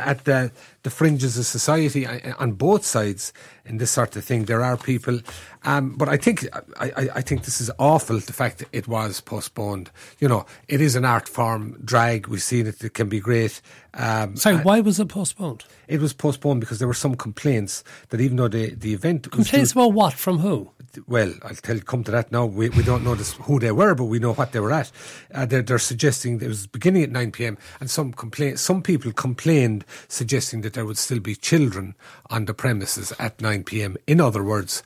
at 0.05 0.25
the 0.25 0.51
the 0.83 0.89
fringes 0.89 1.37
of 1.37 1.45
society 1.45 2.07
uh, 2.07 2.33
on 2.39 2.53
both 2.53 2.85
sides 2.85 3.33
in 3.65 3.77
this 3.77 3.91
sort 3.91 4.15
of 4.15 4.23
thing, 4.23 4.45
there 4.45 4.61
are 4.63 4.77
people. 4.77 5.19
Um, 5.63 5.95
but 5.97 6.07
I 6.07 6.17
think 6.17 6.45
I, 6.79 6.91
I, 6.95 7.09
I 7.15 7.21
think 7.21 7.43
this 7.43 7.59
is 7.59 7.69
awful. 7.79 8.19
The 8.19 8.33
fact 8.33 8.59
that 8.59 8.69
it 8.71 8.87
was 8.87 9.21
postponed. 9.21 9.91
You 10.19 10.27
know, 10.27 10.45
it 10.67 10.81
is 10.81 10.95
an 10.95 11.05
art 11.05 11.27
form. 11.27 11.79
Drag. 11.83 12.27
We've 12.27 12.41
seen 12.41 12.67
it. 12.67 12.83
It 12.83 12.93
can 12.93 13.09
be 13.09 13.19
great. 13.19 13.61
Um, 13.93 14.35
Sorry, 14.35 14.57
why 14.57 14.79
was 14.81 14.99
it 14.99 15.09
postponed? 15.09 15.65
it 15.87 15.99
was 15.99 16.13
postponed 16.13 16.61
because 16.61 16.77
there 16.77 16.87
were 16.87 16.93
some 16.93 17.15
complaints 17.15 17.83
that 18.09 18.21
even 18.21 18.37
though 18.37 18.47
the 18.47 18.75
the 18.75 18.93
event 18.93 19.29
Complaints 19.31 19.73
due- 19.73 19.81
about 19.81 19.93
what? 19.93 20.13
From 20.13 20.39
who? 20.39 20.71
well, 21.07 21.33
I'll 21.43 21.55
tell 21.55 21.79
come 21.79 22.03
to 22.05 22.11
that 22.11 22.31
now. 22.31 22.45
We, 22.45 22.69
we 22.69 22.83
don't 22.83 23.03
know 23.03 23.15
this, 23.15 23.33
who 23.33 23.59
they 23.59 23.71
were, 23.71 23.95
but 23.95 24.05
we 24.05 24.19
know 24.19 24.33
what 24.33 24.51
they 24.51 24.59
were 24.59 24.71
at. 24.71 24.91
Uh, 25.33 25.45
they're, 25.45 25.61
they're 25.61 25.79
suggesting 25.79 26.41
it 26.41 26.47
was 26.47 26.67
beginning 26.67 27.03
at 27.03 27.11
9 27.11 27.31
p.m. 27.31 27.57
and 27.79 27.89
some 27.89 28.11
complain, 28.13 28.57
some 28.57 28.81
people 28.81 29.11
complained, 29.11 29.85
suggesting 30.07 30.61
that 30.61 30.73
there 30.73 30.85
would 30.85 30.97
still 30.97 31.19
be 31.19 31.35
children 31.35 31.95
on 32.29 32.45
the 32.45 32.53
premises 32.53 33.13
at 33.19 33.39
9 33.41 33.63
p.m. 33.63 33.97
In 34.07 34.19
other 34.19 34.43
words, 34.43 34.83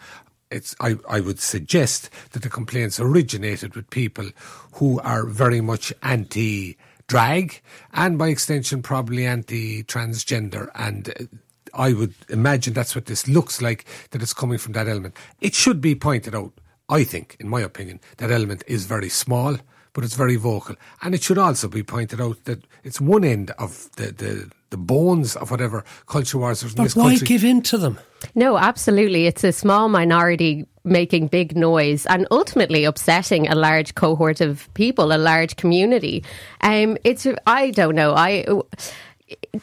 it's, 0.54 0.76
I, 0.80 0.98
I 1.10 1.20
would 1.20 1.40
suggest 1.40 2.10
that 2.32 2.44
the 2.44 2.50
complaints 2.50 3.00
originated 3.00 3.76
with 3.76 3.90
people 3.90 4.30
who 4.74 5.00
are 5.02 5.26
very 5.26 5.62
much 5.62 5.94
anti 6.02 6.78
drag 7.08 7.62
and 7.92 8.18
by 8.18 8.30
extension 8.30 8.82
probably 8.82 9.26
anti 9.26 9.84
transgender 9.84 10.70
and 10.76 11.10
uh, 11.10 11.26
I 11.74 11.94
would 11.94 12.14
imagine 12.30 12.74
that's 12.74 12.96
what 12.96 13.06
this 13.06 13.28
looks 13.28 13.62
like, 13.62 13.86
that 14.12 14.22
it's 14.22 14.34
coming 14.34 14.60
from 14.60 14.74
that 14.74 14.88
element. 14.88 15.18
It 15.42 15.56
should 15.56 15.82
be 15.82 15.96
pointed 15.96 16.36
out, 16.36 16.54
I 16.88 17.04
think, 17.04 17.36
in 17.40 17.50
my 17.50 17.62
opinion, 17.62 18.00
that 18.18 18.30
element 18.32 18.64
is 18.68 18.86
very 18.86 19.10
small, 19.10 19.58
but 19.94 20.04
it's 20.04 20.16
very 20.16 20.36
vocal. 20.36 20.76
And 21.02 21.14
it 21.16 21.24
should 21.24 21.38
also 21.38 21.68
be 21.68 21.84
pointed 21.84 22.20
out 22.20 22.44
that 22.46 22.64
it's 22.84 23.00
one 23.00 23.24
end 23.24 23.52
of 23.60 23.90
the, 23.96 24.12
the, 24.12 24.52
the 24.72 24.78
bones 24.78 25.36
of 25.36 25.52
whatever 25.52 25.84
culture 26.08 26.38
wars 26.38 26.62
there's 26.62 26.74
in 26.74 26.78
But 26.78 26.84
this 26.84 26.96
why 26.96 27.10
country. 27.10 27.28
give 27.28 27.44
in 27.44 27.62
to 27.64 27.78
them? 27.78 28.00
No, 28.36 28.58
absolutely. 28.58 29.28
It's 29.28 29.44
a 29.44 29.52
small 29.52 29.90
minority 29.90 30.68
making 30.84 31.28
big 31.28 31.56
noise 31.56 32.06
and 32.08 32.28
ultimately 32.32 32.84
upsetting 32.84 33.48
a 33.48 33.56
large 33.56 33.96
cohort 33.96 34.42
of 34.42 34.68
people, 34.74 35.14
a 35.14 35.18
large 35.18 35.56
community. 35.56 36.24
Um, 36.62 36.98
it's 37.04 37.26
I 37.48 37.72
don't 37.72 37.96
know. 37.96 38.14
I 38.16 38.46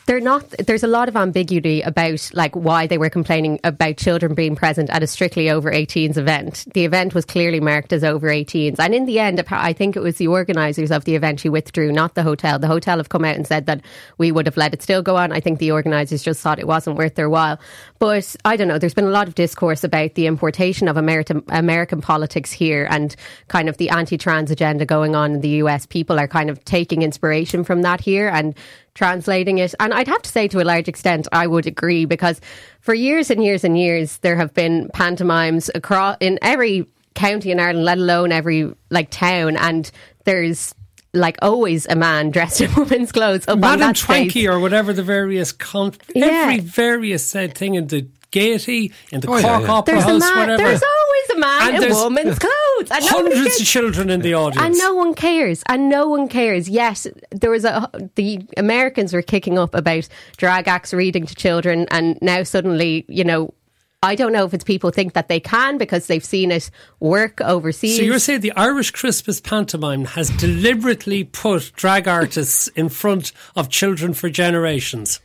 they're 0.06 0.20
not 0.20 0.48
there's 0.66 0.83
a 0.83 0.88
lot 0.88 1.09
of 1.09 1.16
ambiguity 1.16 1.83
about 1.83 2.30
like 2.33 2.54
why 2.54 2.87
they 2.87 2.98
were 2.98 3.11
complaining 3.11 3.59
about 3.64 3.96
children 3.96 4.35
being 4.35 4.54
present 4.54 4.90
at 4.90 5.02
a 5.02 5.06
strictly 5.06 5.50
over 5.50 5.70
18s 5.70 6.16
event. 6.16 6.64
The 6.74 6.85
event 6.85 7.14
was 7.14 7.24
clearly 7.24 7.61
marked 7.61 7.92
as 7.92 8.04
over 8.04 8.28
18s 8.28 8.78
and 8.78 8.94
in 8.94 9.06
the 9.06 9.18
end 9.18 9.42
i 9.50 9.72
think 9.72 9.96
it 9.96 10.00
was 10.00 10.16
the 10.16 10.28
organisers 10.28 10.90
of 10.90 11.04
the 11.04 11.14
event 11.14 11.40
who 11.40 11.50
withdrew 11.50 11.92
not 11.92 12.14
the 12.14 12.22
hotel. 12.22 12.59
The 12.59 12.66
hotel 12.66 12.98
have 12.98 13.09
come 13.09 13.24
out 13.24 13.37
and 13.37 13.46
said 13.46 13.66
that 13.66 13.83
we 14.18 14.33
would 14.33 14.46
have 14.46 14.56
let 14.56 14.74
it 14.74 14.83
still 14.83 15.02
go 15.02 15.16
on. 15.16 15.33
I 15.33 15.40
think 15.40 15.59
the 15.59 15.72
organisers 15.72 16.22
just 16.22 16.40
thought 16.40 16.59
it 16.59 16.66
wasn't 16.66 16.96
worth 16.96 17.14
their 17.14 17.30
while. 17.30 17.59
But 17.98 18.37
i 18.44 18.56
don't 18.56 18.68
know 18.68 18.78
there's 18.78 18.94
been 18.94 19.04
a 19.04 19.11
lot 19.11 19.28
of 19.28 19.35
discourse 19.35 19.85
about 19.85 20.14
the 20.14 20.26
importation 20.26 20.88
of 20.88 20.96
american 20.96 21.42
american 21.48 22.00
politics 22.00 22.50
here 22.50 22.87
and 22.90 23.14
kind 23.48 23.68
of 23.68 23.76
the 23.76 23.90
anti-trans 23.90 24.50
agenda 24.50 24.87
going 24.87 25.14
on 25.14 25.33
in 25.35 25.40
the 25.40 25.50
us 25.50 25.87
people 25.87 26.18
are 26.18 26.28
kind 26.28 26.50
of 26.50 26.64
taking 26.64 27.02
inspiration 27.02 27.64
from 27.64 27.83
that 27.83 28.00
here. 28.00 28.28
And 28.28 28.54
translating 28.94 29.59
it. 29.59 29.74
And 29.81 29.92
I'd 29.94 30.09
have 30.09 30.22
to 30.22 30.31
say, 30.31 30.48
to 30.48 30.61
a 30.61 30.64
large 30.64 30.88
extent, 30.88 31.29
I 31.33 31.46
would 31.46 31.66
agree 31.66 32.05
because 32.05 32.40
for 32.81 32.94
years 32.94 33.31
and 33.31 33.42
years 33.44 33.64
and 33.64 33.79
years, 33.79 34.18
there 34.18 34.37
have 34.37 34.53
been 34.55 34.88
pantomimes 34.92 35.70
across 35.74 36.16
in 36.20 36.38
every 36.42 36.87
county 37.14 37.50
in 37.50 37.61
Ireland, 37.61 37.85
let 37.85 37.98
alone 37.98 38.33
every 38.33 38.72
like 38.90 39.11
town, 39.11 39.57
and 39.57 39.90
there's 40.24 40.74
like 41.12 41.37
always 41.42 41.87
a 41.87 41.96
man 41.96 42.31
dressed 42.31 42.61
in 42.62 42.72
women's 42.74 43.11
clothes 43.12 43.42
up 43.48 43.55
on 43.55 43.61
Madam. 43.61 43.94
Twanky 43.94 44.48
or 44.48 44.61
whatever 44.61 44.92
the 44.92 45.03
various 45.03 45.50
con- 45.53 45.94
Yeah. 46.14 46.26
every 46.44 46.61
various 46.61 47.26
said 47.26 47.57
thing 47.57 47.74
in 47.74 47.88
the 47.88 48.07
Gaiety, 48.31 48.92
in 49.11 49.18
the 49.20 49.26
Oh, 49.26 49.40
Cork 49.40 49.42
yeah. 49.42 49.72
Opera 49.72 49.94
There's 49.94 50.05
House, 50.05 50.20
man. 50.20 50.38
whatever. 50.38 50.62
There's 50.62 50.83
always 50.85 51.19
a 51.19 51.19
man 51.40 51.74
And 51.74 51.85
in 51.85 51.92
woman's 51.92 52.38
clothes. 52.38 52.90
And 52.90 53.05
Hundreds 53.05 53.61
of 53.61 53.66
children 53.66 54.11
in 54.11 54.20
the 54.20 54.35
audience. 54.35 54.64
and 54.64 54.76
no 54.79 54.94
one 54.94 55.14
cares. 55.14 55.62
And 55.68 55.88
no 55.88 56.09
one 56.09 56.29
cares. 56.29 56.68
Yes, 56.68 57.07
there 57.31 57.50
was 57.50 57.64
a 57.64 57.90
the 58.14 58.46
Americans 58.57 59.12
were 59.12 59.22
kicking 59.22 59.59
up 59.59 59.74
about 59.74 60.09
drag 60.37 60.68
acts 60.68 60.92
reading 60.92 61.26
to 61.26 61.35
children, 61.35 61.87
and 61.90 62.18
now 62.22 62.42
suddenly, 62.42 63.05
you 63.09 63.24
know. 63.24 63.55
I 64.03 64.14
don't 64.14 64.33
know 64.33 64.46
if 64.46 64.55
it's 64.55 64.64
people 64.64 64.90
think 64.90 65.12
that 65.12 65.29
they 65.29 65.40
can 65.40 65.76
because 65.76 66.07
they've 66.07 66.24
seen 66.24 66.50
it 66.50 66.70
work 67.00 67.38
overseas. 67.42 67.98
So 67.98 68.03
you're 68.03 68.18
saying 68.18 68.40
the 68.40 68.53
Irish 68.53 68.92
Christmas 68.92 69.42
pantomime 69.42 70.07
has 70.07 70.31
deliberately 70.31 71.24
put 71.24 71.72
drag 71.76 72.09
artists 72.09 72.68
in 72.68 72.88
front 72.88 73.33
of 73.57 73.68
children 73.68 74.14
for 74.14 74.31
generations? 74.31 75.20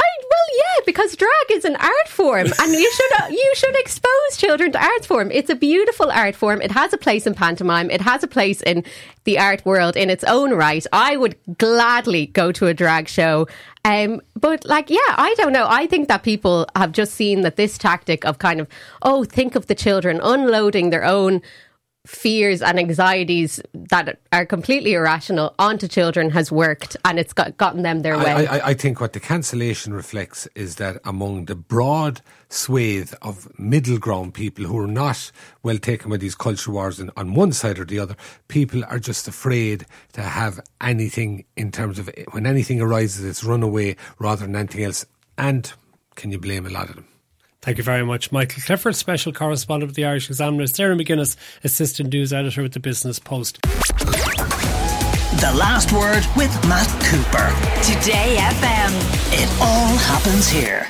Well, 0.00 0.56
yeah, 0.56 0.82
because 0.84 1.16
drag 1.16 1.30
is 1.50 1.64
an 1.64 1.76
art 1.76 2.08
form, 2.08 2.46
and 2.60 2.72
you 2.72 2.92
should 2.92 3.30
you 3.30 3.52
should 3.54 3.76
expose 3.76 4.36
children 4.36 4.72
to 4.72 4.82
art 4.82 5.04
form. 5.06 5.30
It's 5.30 5.50
a 5.50 5.54
beautiful 5.54 6.10
art 6.10 6.34
form. 6.34 6.60
It 6.60 6.70
has 6.72 6.92
a 6.92 6.98
place 6.98 7.26
in 7.26 7.34
pantomime. 7.34 7.90
It 7.90 8.00
has 8.00 8.22
a 8.22 8.28
place 8.28 8.60
in 8.62 8.84
the 9.24 9.38
art 9.38 9.64
world 9.64 9.96
in 9.96 10.10
its 10.10 10.24
own 10.24 10.52
right. 10.52 10.86
I 10.92 11.16
would 11.16 11.36
gladly 11.58 12.26
go 12.26 12.52
to 12.52 12.66
a 12.66 12.74
drag 12.74 13.08
show. 13.08 13.46
Um, 13.84 14.20
but 14.34 14.64
like, 14.64 14.90
yeah, 14.90 14.98
I 15.10 15.34
don't 15.36 15.52
know. 15.52 15.66
I 15.68 15.86
think 15.86 16.08
that 16.08 16.22
people 16.22 16.66
have 16.74 16.92
just 16.92 17.14
seen 17.14 17.42
that 17.42 17.56
this 17.56 17.78
tactic 17.78 18.24
of 18.24 18.38
kind 18.38 18.60
of, 18.60 18.66
oh, 19.02 19.24
think 19.24 19.54
of 19.54 19.66
the 19.66 19.76
children 19.76 20.20
unloading 20.22 20.90
their 20.90 21.04
own 21.04 21.40
fears 22.06 22.62
and 22.62 22.78
anxieties 22.78 23.60
that 23.74 24.18
are 24.32 24.46
completely 24.46 24.94
irrational 24.94 25.54
onto 25.58 25.88
children 25.88 26.30
has 26.30 26.50
worked 26.52 26.96
and 27.04 27.18
it's 27.18 27.32
got, 27.32 27.56
gotten 27.56 27.82
them 27.82 28.02
their 28.02 28.16
way. 28.16 28.30
I, 28.30 28.56
I, 28.56 28.66
I 28.68 28.74
think 28.74 29.00
what 29.00 29.12
the 29.12 29.20
cancellation 29.20 29.92
reflects 29.92 30.46
is 30.54 30.76
that 30.76 31.00
among 31.04 31.46
the 31.46 31.56
broad 31.56 32.20
swathe 32.48 33.12
of 33.22 33.48
middle 33.58 33.98
ground 33.98 34.34
people 34.34 34.64
who 34.64 34.78
are 34.78 34.86
not 34.86 35.32
well 35.62 35.78
taken 35.78 36.10
by 36.10 36.16
these 36.16 36.34
culture 36.34 36.70
wars 36.70 37.00
on 37.00 37.34
one 37.34 37.52
side 37.52 37.78
or 37.78 37.84
the 37.84 37.98
other, 37.98 38.16
people 38.48 38.84
are 38.84 38.98
just 38.98 39.26
afraid 39.26 39.84
to 40.12 40.22
have 40.22 40.60
anything 40.80 41.44
in 41.56 41.72
terms 41.72 41.98
of 41.98 42.08
when 42.30 42.46
anything 42.46 42.80
arises, 42.80 43.24
it's 43.24 43.42
run 43.42 43.62
away 43.62 43.96
rather 44.18 44.46
than 44.46 44.54
anything 44.54 44.84
else. 44.84 45.04
And 45.36 45.72
can 46.14 46.30
you 46.30 46.38
blame 46.38 46.66
a 46.66 46.70
lot 46.70 46.88
of 46.88 46.94
them? 46.94 47.08
Thank 47.66 47.78
you 47.78 47.84
very 47.84 48.04
much, 48.04 48.30
Michael 48.30 48.62
Clifford, 48.62 48.94
special 48.94 49.32
correspondent 49.32 49.88
with 49.88 49.96
the 49.96 50.04
Irish 50.04 50.30
Examiner, 50.30 50.68
Sarah 50.68 50.94
McGuinness, 50.94 51.34
assistant 51.64 52.12
news 52.12 52.32
editor 52.32 52.62
with 52.62 52.74
the 52.74 52.78
Business 52.78 53.18
Post. 53.18 53.60
The 55.40 55.52
last 55.58 55.90
word 55.90 56.24
with 56.36 56.54
Matt 56.68 56.86
Cooper. 57.02 57.50
Today 57.82 58.36
FM. 58.38 58.92
It 59.32 59.50
all 59.60 59.96
happens 59.96 60.48
here. 60.48 60.88